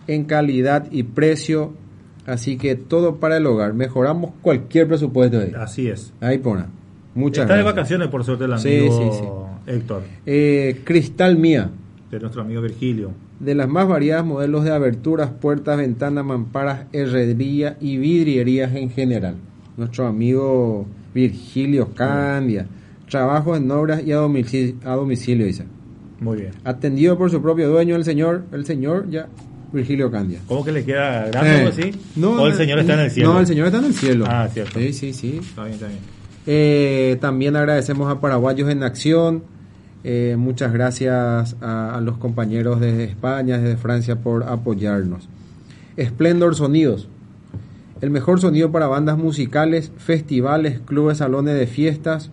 [0.07, 1.73] en calidad y precio.
[2.25, 3.73] Así que todo para el hogar.
[3.73, 5.51] Mejoramos cualquier presupuesto ahí.
[5.57, 6.13] Así es.
[6.21, 6.65] Ahí pone.
[7.15, 7.75] Muchas Está de gracias.
[7.75, 10.03] vacaciones, por suerte, el Sí, amigo sí, Héctor.
[10.25, 11.69] Eh, Cristal Mía.
[12.11, 13.11] de nuestro amigo Virgilio.
[13.39, 19.35] De las más variadas modelos de aberturas, puertas, ventanas, mamparas, herrería y vidrierías en general.
[19.77, 22.67] Nuestro amigo Virgilio Candia.
[23.09, 25.65] Trabajo en obras y a domicilio, a domicilio dice.
[26.19, 26.51] Muy bien.
[26.63, 29.27] Atendido por su propio dueño, el señor, el señor ya,
[29.73, 30.39] Virgilio Candia.
[30.47, 31.91] ¿Cómo que le queda grande o Eh, así?
[32.15, 33.33] no, ¿O el señor está en el cielo?
[33.33, 34.25] No, el señor está en el cielo.
[34.27, 34.79] Ah, cierto.
[34.79, 35.39] Sí, sí, sí.
[35.41, 35.99] Está bien, está bien.
[36.47, 39.43] Eh, también agradecemos a Paraguayos en Acción.
[40.03, 45.27] Eh, muchas gracias a, a los compañeros desde España, desde Francia por apoyarnos.
[45.99, 47.07] Splendor Sonidos.
[48.01, 52.29] El mejor sonido para bandas musicales, festivales, clubes, salones de fiestas.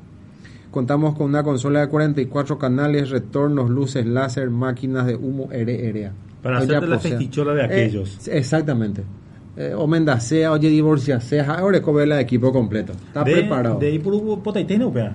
[0.72, 6.12] Contamos con una consola de 44 canales, retornos, luces láser, máquinas de humo RRA.
[6.42, 8.26] Para hacerte la festichola de aquellos.
[8.26, 9.04] Eh, exactamente.
[9.56, 12.92] Eh, o mendacea, oye divorciacea, ahora es la equipo completo.
[12.92, 13.78] Está de, preparado.
[13.78, 15.14] De ahí por Potaiteno, pea.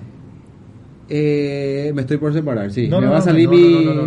[1.08, 2.86] Eh, me estoy por separar, sí.
[2.86, 3.54] No, me no, va a salir no,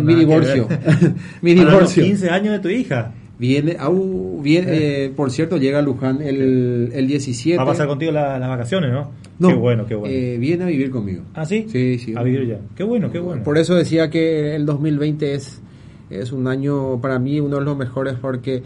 [0.06, 0.68] mi divorcio.
[1.42, 2.04] mi divorcio.
[2.04, 3.12] 15 años de tu hija.
[3.38, 7.56] Viene, au, viene eh, por cierto, llega a Luján el, el 17.
[7.56, 9.10] Va a pasar contigo la- las vacaciones, ¿no?
[9.40, 10.14] No, Qué bueno, qué bueno.
[10.14, 11.24] eh, viene a vivir conmigo.
[11.34, 11.66] ¿Ah, sí?
[11.68, 12.14] Sí, sí.
[12.16, 12.58] A vivir ya.
[12.76, 13.42] Qué bueno, qué bueno.
[13.42, 15.60] Por eso decía que el 2020 es,
[16.08, 18.62] es un año para mí uno de los mejores porque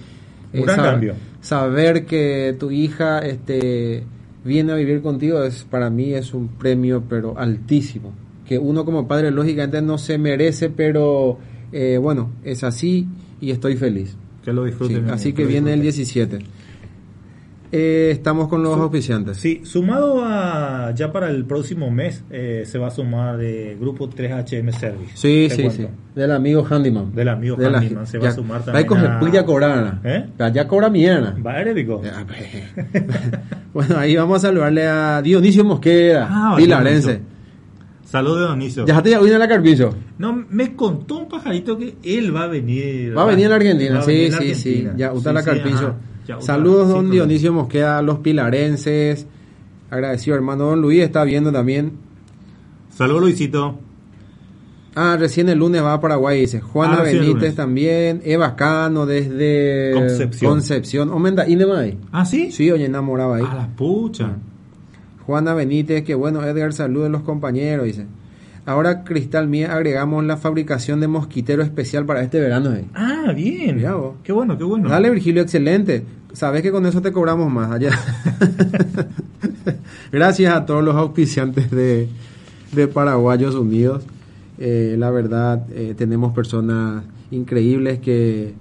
[0.61, 1.15] Un gran cambio.
[1.41, 4.05] saber que tu hija este
[4.45, 8.13] viene a vivir contigo es para mí es un premio pero altísimo
[8.47, 11.39] que uno como padre lógicamente no se merece pero
[11.73, 13.07] eh, bueno es así
[13.41, 15.11] y estoy feliz Que lo Sí, disfruten.
[15.11, 16.39] así que viene el disfruten.
[16.39, 16.56] 17
[17.73, 22.79] Eh, estamos con los auspiciantes Sí, sumado a ya para el próximo mes eh, se
[22.79, 25.11] va a sumar de grupo 3HM Service.
[25.15, 25.83] Sí, sí, cuento.
[25.83, 25.89] sí.
[26.15, 27.13] Del amigo Handyman.
[27.15, 29.45] Del amigo De la- Handyman, se va a sumar a también coger, a- pues ya
[29.45, 30.01] cobrar.
[30.05, 30.27] ¿Eh?
[30.55, 31.37] Ya cobra mierda.
[31.45, 31.63] ¿Va?
[31.65, 32.95] Ya, pues.
[33.75, 37.21] bueno, ahí vamos a saludarle a Dionisio Mosqueda, Ah, pilarense.
[38.05, 38.87] Saludos, Dionisio.
[38.87, 39.93] Ya te ya vino a la Carpizo.
[40.19, 43.17] No, me contó un pajarito que él va a venir.
[43.19, 44.55] Va a venir a la Argentina, a sí, a sí, Argentina.
[44.55, 44.89] sí.
[44.97, 45.51] Ya, Sí, Uta la sí,
[46.41, 49.27] Saludos, don Dionisio Mosqueda, a los pilarenses.
[49.91, 50.65] Agradecido, hermano.
[50.65, 51.93] Don Luis está viendo también.
[52.91, 53.79] Saludos, Luisito.
[54.95, 56.61] Ah, recién el lunes va a Paraguay, dice.
[56.61, 58.23] Juana Ah, Benítez también.
[58.25, 60.51] Eva Cano desde Concepción.
[60.53, 61.11] Concepción.
[61.11, 61.99] Omenda, ¿Inemai?
[62.13, 62.51] ¿Ah, sí?
[62.51, 63.45] Sí, oye, enamoraba ahí.
[63.47, 64.37] A la pucha.
[65.27, 68.07] Juana Benítez, que bueno, Edgar, saludos a los compañeros, dice.
[68.67, 72.75] Ahora, Cristal Mía, agregamos la fabricación de mosquitero especial para este verano.
[72.75, 72.85] eh.
[72.95, 73.77] Ah, bien.
[73.77, 74.17] Mirá vos.
[74.25, 74.89] Qué bueno, qué bueno.
[74.89, 76.05] Dale, Virgilio, excelente.
[76.33, 77.91] Sabes que con eso te cobramos más allá.
[80.13, 82.09] Gracias a todos los auspiciantes de,
[82.73, 84.05] de Paraguayos Unidos.
[84.59, 88.53] Eh, la verdad, eh, tenemos personas increíbles que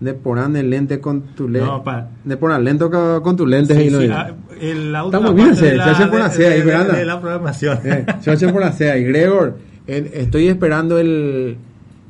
[0.00, 1.66] de poran el lente con tu lente.
[1.68, 3.76] No, pa- De poran lento co- con tus lentes.
[3.76, 6.06] Sí, y lo sí, ah, el- la última Estamos bien, se- de la, se hace
[6.06, 6.94] por hacer ahí, Fernanda.
[6.96, 7.78] de la programación.
[7.84, 9.04] Eh, se hace por hacer ahí.
[9.04, 11.56] Gregor, estoy esperando el,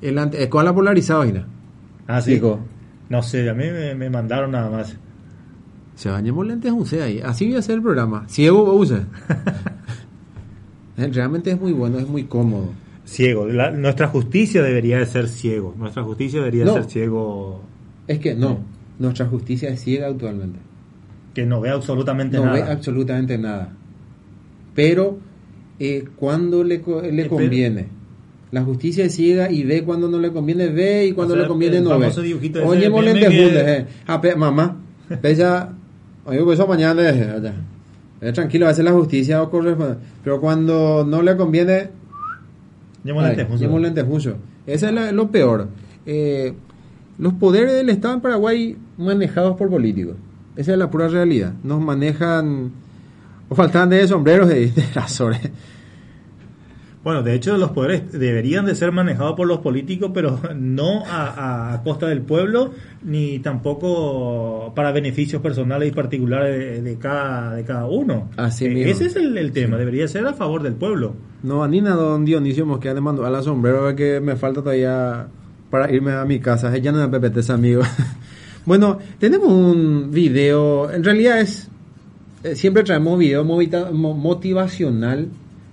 [0.03, 1.47] el ante- con la polarizada, Gina.
[2.07, 2.35] ah, sí.
[2.35, 2.61] Chico.
[3.09, 4.95] No sé, a mí me, me mandaron nada más.
[5.95, 7.21] Se bañemos lentes use ahí.
[7.25, 8.25] Así voy a hacer el programa.
[8.29, 9.01] Ciego use.
[10.97, 12.71] Eh, Realmente es muy bueno, es muy cómodo.
[13.05, 13.47] Ciego.
[13.47, 15.75] La- nuestra justicia debería de ser ciego.
[15.79, 16.75] Nuestra justicia debería No.
[16.75, 17.63] ser ciego
[18.09, 18.59] Es que no,
[18.99, 20.59] nuestra justicia es ciega actualmente.
[21.35, 22.55] que no ve absolutamente No nada.
[22.57, 23.73] ve absolutamente nada.
[24.75, 25.19] Pero
[25.79, 26.83] eh, cuando le,
[27.13, 27.87] le conviene.
[28.51, 31.43] La justicia es ciega y ve cuando no le conviene, ve y cuando O sea,
[31.45, 32.07] le conviene no ve.
[32.07, 32.23] ese
[32.71, 32.89] Oye,
[33.29, 33.87] que- juntos, eh.
[34.37, 34.77] Mamá,
[35.23, 35.75] pesa,
[36.25, 37.53] oye, pues eso mañana es, allá.
[38.23, 39.77] Eh, tranquilo, a veces la justicia ocurre,
[40.25, 41.91] pero cuando no le conviene,
[43.05, 43.21] Llevo
[44.05, 44.37] mucho.
[44.67, 45.69] Eso es la- lo peor.
[46.07, 46.55] Eh,
[47.19, 50.17] los poderes del Estado en Paraguay manejados por políticos.
[50.57, 51.53] Esa es la pura realidad.
[51.63, 52.73] Nos manejan...
[53.49, 54.85] O faltan de sombreros de, de.
[57.05, 61.81] Bueno, de hecho los poderes deberían de ser manejados por los políticos, pero no a,
[61.85, 67.87] costa del pueblo, ni tampoco para beneficios personales y particulares de, de cada, de cada
[67.87, 68.29] uno.
[68.37, 68.91] Así Eh, mismo.
[68.93, 71.15] Ese es el, el tema, debería ser a favor del pueblo.
[71.43, 75.29] No, a Nina, don Dionisio Mosqueda le mandó a la sombrero que me falta todavía
[75.71, 76.75] para irme a mi casa.
[76.75, 77.83] Ella no me PPT, amigo.
[78.67, 80.91] bueno, tenemos un video.
[80.91, 81.69] En realidad es.
[82.45, 85.29] eh, siempre traemos video motivacional.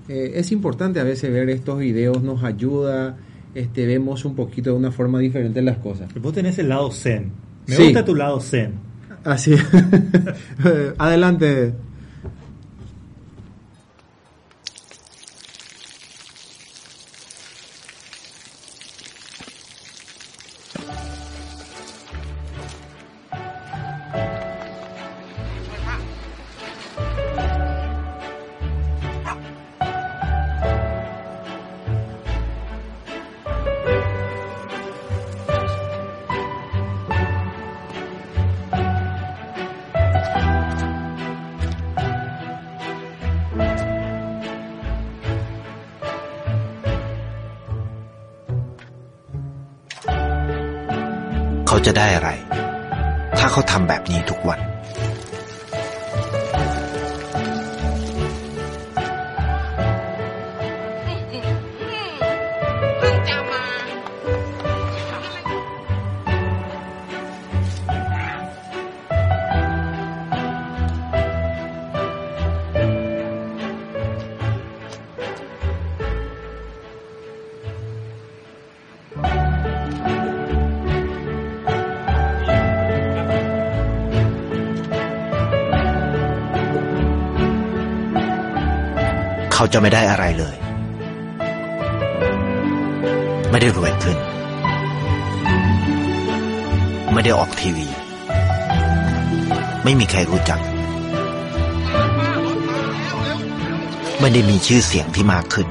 [0.07, 3.17] Eh, es importante a veces ver estos videos, nos ayuda.
[3.55, 6.13] Este, vemos un poquito de una forma diferente las cosas.
[6.21, 7.31] Vos tenés el lado zen.
[7.67, 7.83] Me Sí.
[7.85, 8.73] gusta tu lado zen.
[9.23, 9.55] Así.
[10.97, 11.73] Adelante.
[89.57, 90.55] เขาจะไม่ได้อะไรเลย
[93.51, 94.17] ไม่ได้รวยขึ้น
[97.13, 97.87] ไม่ได้ออกทีวี
[99.83, 100.59] ไม่มีใครรู้จัก
[104.19, 105.67] ไม่ได้มีชื่อเสียงที่มากขึ้น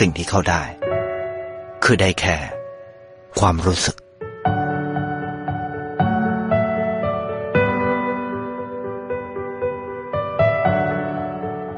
[0.00, 0.62] สิ่งที่เขาได้
[1.84, 2.36] คือได้แค่
[3.38, 3.96] ความรู้สึก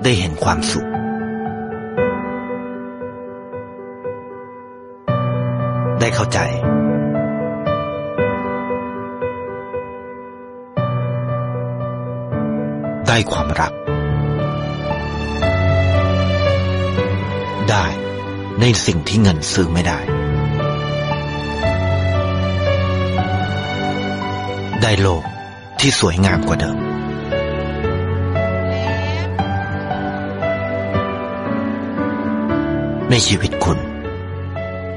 [0.02, 0.91] ได้เห็นความสุข
[18.86, 19.98] สิ่งที่เงินซื้อไม่ได้
[24.82, 25.24] ได้โลก
[25.80, 26.78] ที่สวยงามกว่าเดิม
[33.10, 33.78] ในชีวิตคุณ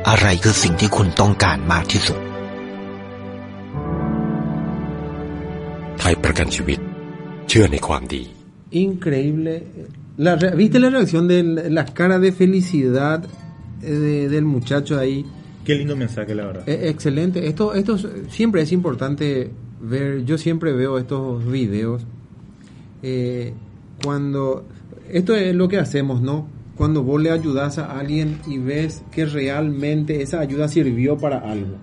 [0.10, 2.20] อะไรคือสิ่งที่คุณต้องการมากที่สุด
[6.00, 6.80] ไทยประกันชีวิต
[7.48, 8.24] เชื่อในความดี
[8.88, 9.54] Increíble.
[10.26, 13.30] La, re- ¿Viste la reacción de la, la cara de felicidad eh,
[13.92, 15.26] de- del muchacho ahí?
[15.64, 16.70] Qué lindo mensaje, la verdad.
[16.70, 17.48] Eh, excelente.
[17.48, 19.50] Esto, esto es- siempre es importante
[19.82, 20.24] ver.
[20.26, 22.06] Yo siempre veo estos videos.
[23.04, 23.54] eh,
[24.04, 24.66] cuando.
[25.12, 26.48] Esto es lo que hacemos, ¿no?
[26.76, 31.76] Cuando vos le ayudas a alguien y ves que realmente esa ayuda sirvió para algo.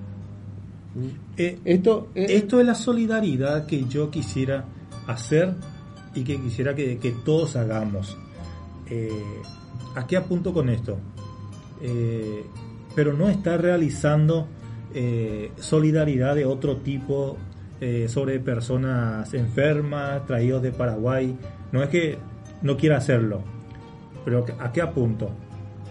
[1.36, 4.64] Eh, Esto, eh, Esto es la solidaridad que yo quisiera
[5.06, 5.54] hacer
[6.14, 8.16] y que quisiera que, que todos hagamos.
[8.90, 9.08] Eh,
[9.94, 10.98] ¿A qué apunto con esto?
[11.82, 12.44] Eh,
[12.94, 14.46] pero no está realizando
[14.94, 17.36] eh, solidaridad de otro tipo
[17.80, 21.36] eh, sobre personas enfermas, traídos de Paraguay.
[21.72, 22.18] No es que
[22.62, 23.42] no quiera hacerlo,
[24.24, 25.30] pero ¿a qué apunto?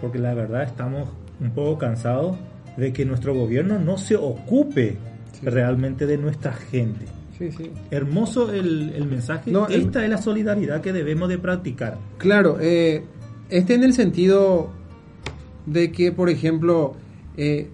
[0.00, 1.08] Porque la verdad estamos
[1.40, 2.36] un poco cansados
[2.76, 4.96] de que nuestro gobierno no se ocupe
[5.42, 7.04] realmente de nuestra gente.
[7.36, 7.70] sí, sí.
[7.90, 9.50] Hermoso el, el mensaje.
[9.50, 11.98] No, el- Esta es la solidaridad que debemos de practicar.
[12.18, 13.04] Claro, eh,
[13.50, 14.70] este en el sentido
[15.66, 16.94] de que, por ejemplo,
[17.36, 17.68] eh,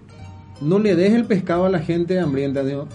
[0.61, 2.87] no le des el pescado a la gente hambrienta, ¿no?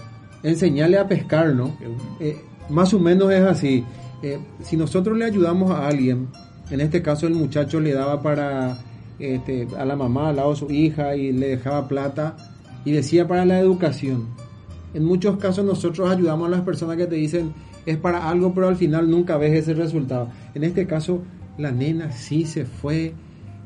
[0.45, 1.75] enseñarle a pescar, ¿no?
[2.19, 2.37] Eh,
[2.69, 3.83] más o menos es así.
[4.21, 6.27] Eh, si nosotros le ayudamos a alguien,
[6.69, 8.77] en este caso el muchacho le daba para
[9.17, 12.37] este, a la mamá al lado de su hija y le dejaba plata
[12.85, 14.27] y decía para la educación.
[14.93, 17.53] En muchos casos nosotros ayudamos a las personas que te dicen
[17.85, 20.29] es para algo, pero al final nunca ves ese resultado.
[20.53, 21.21] En este caso,
[21.57, 23.13] la nena sí se fue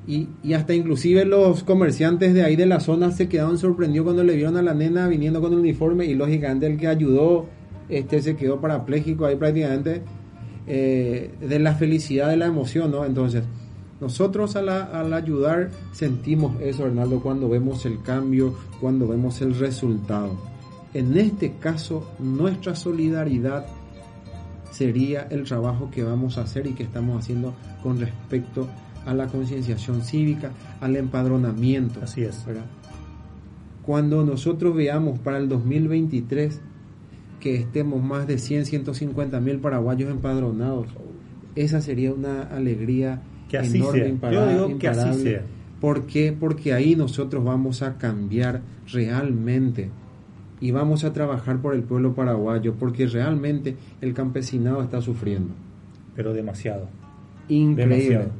[0.08, 4.36] y, hasta inclusive los comerciantes de ahí de la zona se quedaron sorprendidos cuando le
[4.36, 7.47] vieron a la nena viniendo con el uniforme y lógicamente el que ayudó
[7.89, 10.04] este se quedó parapléjico ahí prácticamente
[10.68, 13.04] eh, de la felicidad, de la emoción, ¿no?
[13.04, 13.43] Entonces,
[14.00, 20.38] nosotros al, al ayudar sentimos eso, Hernaldo, cuando vemos el cambio, cuando vemos el resultado.
[20.93, 23.66] En este caso, nuestra solidaridad
[24.72, 29.28] sería el trabajo que vamos a hacer y que estamos haciendo con respecto a la
[29.28, 32.00] concienciación cívica, al empadronamiento.
[32.04, 32.45] Así es.
[32.45, 32.66] ¿verdad?
[33.84, 36.62] Cuando nosotros veamos para el 2023
[37.39, 40.88] que estemos más de 100, 150 mil paraguayos empadronados,
[41.56, 44.08] esa sería una alegría Que así enorme, sea.
[44.08, 45.41] Yo imparable, digo que así sea.
[45.80, 46.36] ¿Por qué?
[46.38, 49.89] Porque ahí nosotros vamos a cambiar realmente
[50.62, 55.54] y vamos a trabajar por el pueblo paraguayo, porque realmente el campesinado está sufriendo.
[56.16, 56.88] Pero demasiado.
[57.47, 57.95] Increíble.
[57.95, 58.32] Demasiado.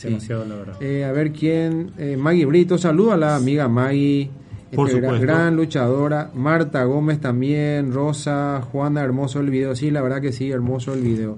[0.00, 0.08] Sí.
[0.08, 0.74] Demasiado, la verdad.
[0.82, 1.90] Eh, a ver quién.
[1.98, 4.30] Eh, Maggie Brito, saluda a la amiga Maggie.
[4.74, 5.26] Por Este, gran, supuesto.
[5.26, 6.30] gran luchadora.
[6.34, 9.74] Marta Gómez también, Rosa, Juana, hermoso el video.
[9.76, 11.36] Sí, la verdad que sí, hermoso el video.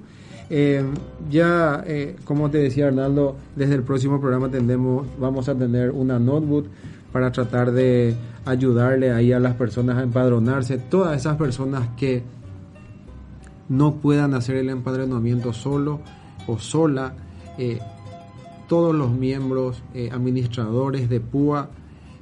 [0.49, 0.85] Eh,
[1.29, 6.19] ya, eh, como te decía Arnaldo, desde el próximo programa tendremos, vamos a tener una
[6.21, 6.67] notebook
[7.11, 10.79] para tratar de ayudarle ahí a las personas a empadronarse.
[10.79, 12.23] Todas esas personas que
[13.69, 16.01] no puedan hacer el empadronamiento solo
[16.47, 17.15] o sola,
[17.59, 17.79] eh,
[18.73, 21.69] todos los miembros eh, administradores de PUA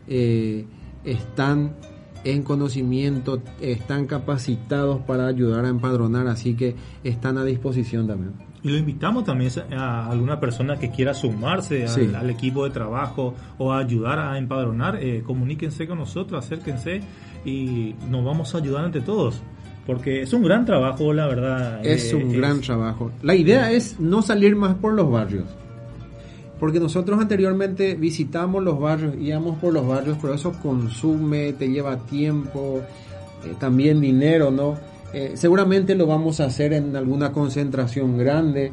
[0.08, 0.64] eh,
[1.04, 1.76] están
[2.24, 6.74] en conocimiento, están capacitados para ayudar a empadronar, así que
[7.04, 8.32] están a disposición también.
[8.64, 12.06] Y lo invitamos también a alguna persona que quiera sumarse Sí.
[12.06, 17.00] al, al equipo de trabajo o a ayudar a empadronar, eh, comuníquense con nosotros, acérquense
[17.44, 19.40] y nos vamos a ayudar entre todos.
[19.86, 21.86] Porque es un gran trabajo, la verdad.
[21.86, 23.12] Es eh, un gran trabajo.
[23.22, 25.46] La idea es no salir más por los barrios.
[26.60, 31.96] Porque nosotros anteriormente visitamos los barrios, íbamos por los barrios, pero eso consume, te lleva
[31.96, 32.80] tiempo,
[33.44, 34.74] eh, también dinero, ¿no?
[35.14, 38.72] Eh, seguramente lo vamos a hacer en alguna concentración grande,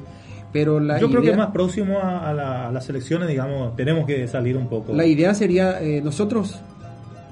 [0.51, 4.05] pero la Yo creo que más próximo a, a la- a las elecciones, digamos, tenemos
[4.05, 4.93] que salir un poco.
[4.93, 6.59] la idea sería, eh, nosotros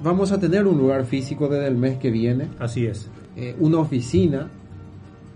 [0.02, 3.10] vamos a tener un lugar físico desde el mes que viene, Así es.
[3.60, 4.48] una oficina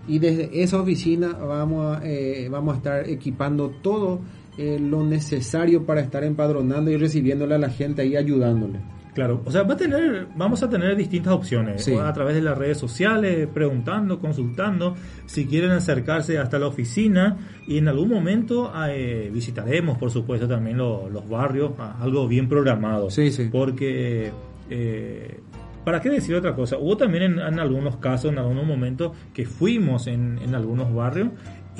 [0.08, 2.02] y desde esa oficina vamos a,
[2.50, 4.20] vamos a estar equipando todo
[4.60, 8.78] eh, lo necesario para estar empadronando y recibiéndole a la gente ahí ayudándole.
[9.14, 11.94] Claro, o sea, va a tener, vamos a tener distintas opciones Sí.
[11.96, 14.94] a través de las redes sociales, preguntando, consultando,
[15.26, 17.36] si quieren acercarse hasta la oficina
[17.66, 23.10] y en algún momento eh, visitaremos, por supuesto, también lo- los barrios, algo bien programado,
[23.10, 23.48] Sí, sí.
[23.50, 24.30] porque
[24.70, 25.40] eh,
[25.84, 26.78] ¿para qué decir otra cosa?
[26.78, 31.30] Hubo también en, en algunos casos, en algunos momentos que fuimos en, en algunos barrios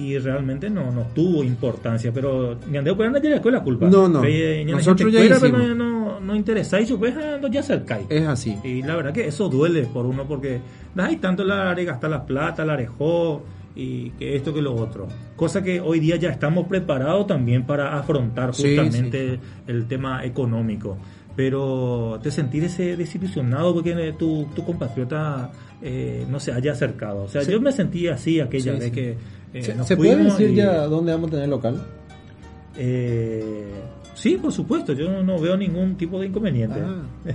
[0.01, 3.88] y realmente no, no tuvo importancia, pero ni andeu pero anda ya la culpa.
[3.88, 4.24] No, no.
[4.24, 5.76] Eh, Nosotros ya cuera, pero hicimos.
[5.76, 8.07] no, no, no interesáis, pues ando ya cercáis.
[8.09, 8.57] Es así.
[8.64, 10.61] Y la verdad que eso duele por uno porque
[10.96, 13.42] hay tanto la de gastar la plata, la arejó
[13.76, 15.07] y que esto que lo otro.
[15.36, 20.96] Cosa que hoy día ya estamos preparados también para afrontar Sí, justamente el tema económico.
[21.36, 27.22] Pero te sentir ese desilusionado porque tu, tu compatriota eh, no se haya acercado.
[27.22, 27.53] O sea, Sí.
[27.53, 28.90] yo me sentí así aquella Sí, vez sí.
[28.90, 29.16] que
[29.55, 31.82] eh, ¿Se, puede decir y- ya dónde vamos a tener local?
[32.76, 33.70] eh,
[34.14, 36.80] sí, por supuesto, yo no, no veo ningún tipo de inconveniente.
[36.80, 37.03] Ah.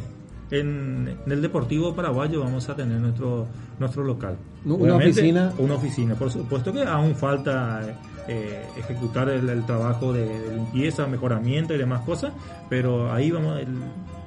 [0.52, 3.48] En, en el Deportivo Paraguayo vamos a tener nuestro
[3.80, 4.38] nuestro local.
[4.64, 5.52] ¿Una Obviamente, oficina?
[5.58, 7.82] Una oficina, por supuesto que aún falta
[8.28, 12.32] eh, ejecutar el, el trabajo de, de limpieza, mejoramiento y demás cosas,
[12.70, 13.70] pero ahí vamos, el-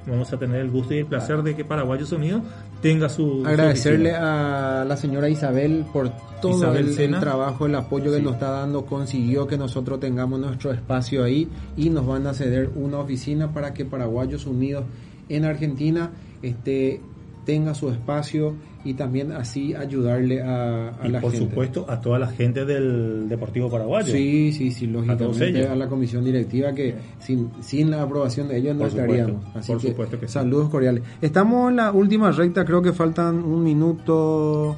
[0.05, 2.41] vamos a tener el gusto y el placer de que Paraguayos Unidos
[2.81, 3.43] tenga su...
[3.45, 6.09] Agradecerle a la señora Isabel por
[6.41, 8.23] todo Isabel el, trabajo, el apoyo que Sí.
[8.23, 12.69] nos está dando, consiguió que nosotros tengamos nuestro espacio ahí y nos van a ceder
[12.75, 14.85] una oficina para que Paraguayos Unidos
[15.27, 17.01] en Argentina este,
[17.45, 21.47] tenga su espacio y también así ayudarle a, a Y la por gente.
[21.47, 24.11] supuesto a toda la gente del Deportivo Paraguayo.
[24.13, 25.69] Sí, sí, sí, lógicamente ellos.
[25.69, 29.43] a, la comisión directiva que sin, sin la aprobación de ellos no Por estaríamos.
[29.55, 30.33] Así por que, supuesto que sí.
[30.33, 31.03] saludos cordiales.
[31.21, 34.75] Estamos en la última recta, creo que faltan un minuto.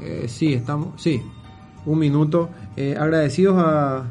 [0.00, 1.20] eh, sí, estamos, sí,
[1.86, 2.50] un minuto.
[2.76, 4.04] Eh, agradecidos a.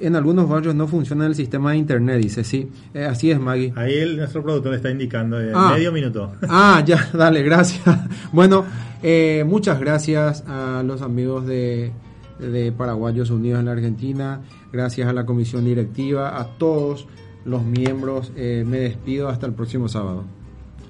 [0.00, 2.68] En algunos barrios no funciona el sistema de internet, dice, sí.
[2.94, 3.72] Eh, así es, Maggie.
[3.76, 5.72] Ahí el, nuestro productor está indicando eh, Ah.
[5.74, 6.32] medio minuto.
[6.48, 7.82] Ah, ya, dale, gracias.
[8.32, 8.64] Bueno,
[9.02, 11.92] eh, muchas gracias a los amigos de,
[12.38, 14.40] de Paraguayos Unidos en la Argentina,
[14.72, 17.06] gracias a la comisión directiva, a todos
[17.44, 18.32] los miembros.
[18.36, 20.24] Me despido hasta el próximo sábado.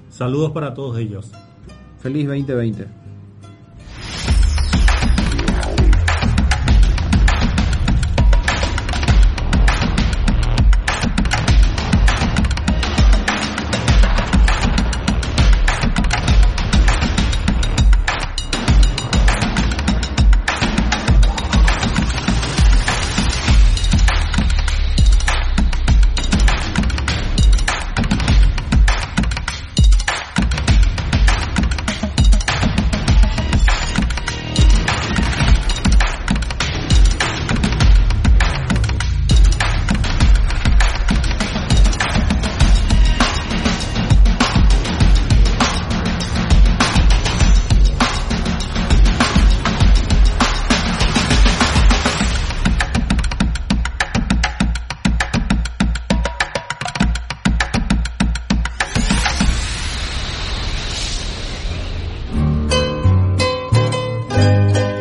[0.09, 1.31] Saludos para todos ellos.
[1.99, 3.04] Feliz 2020.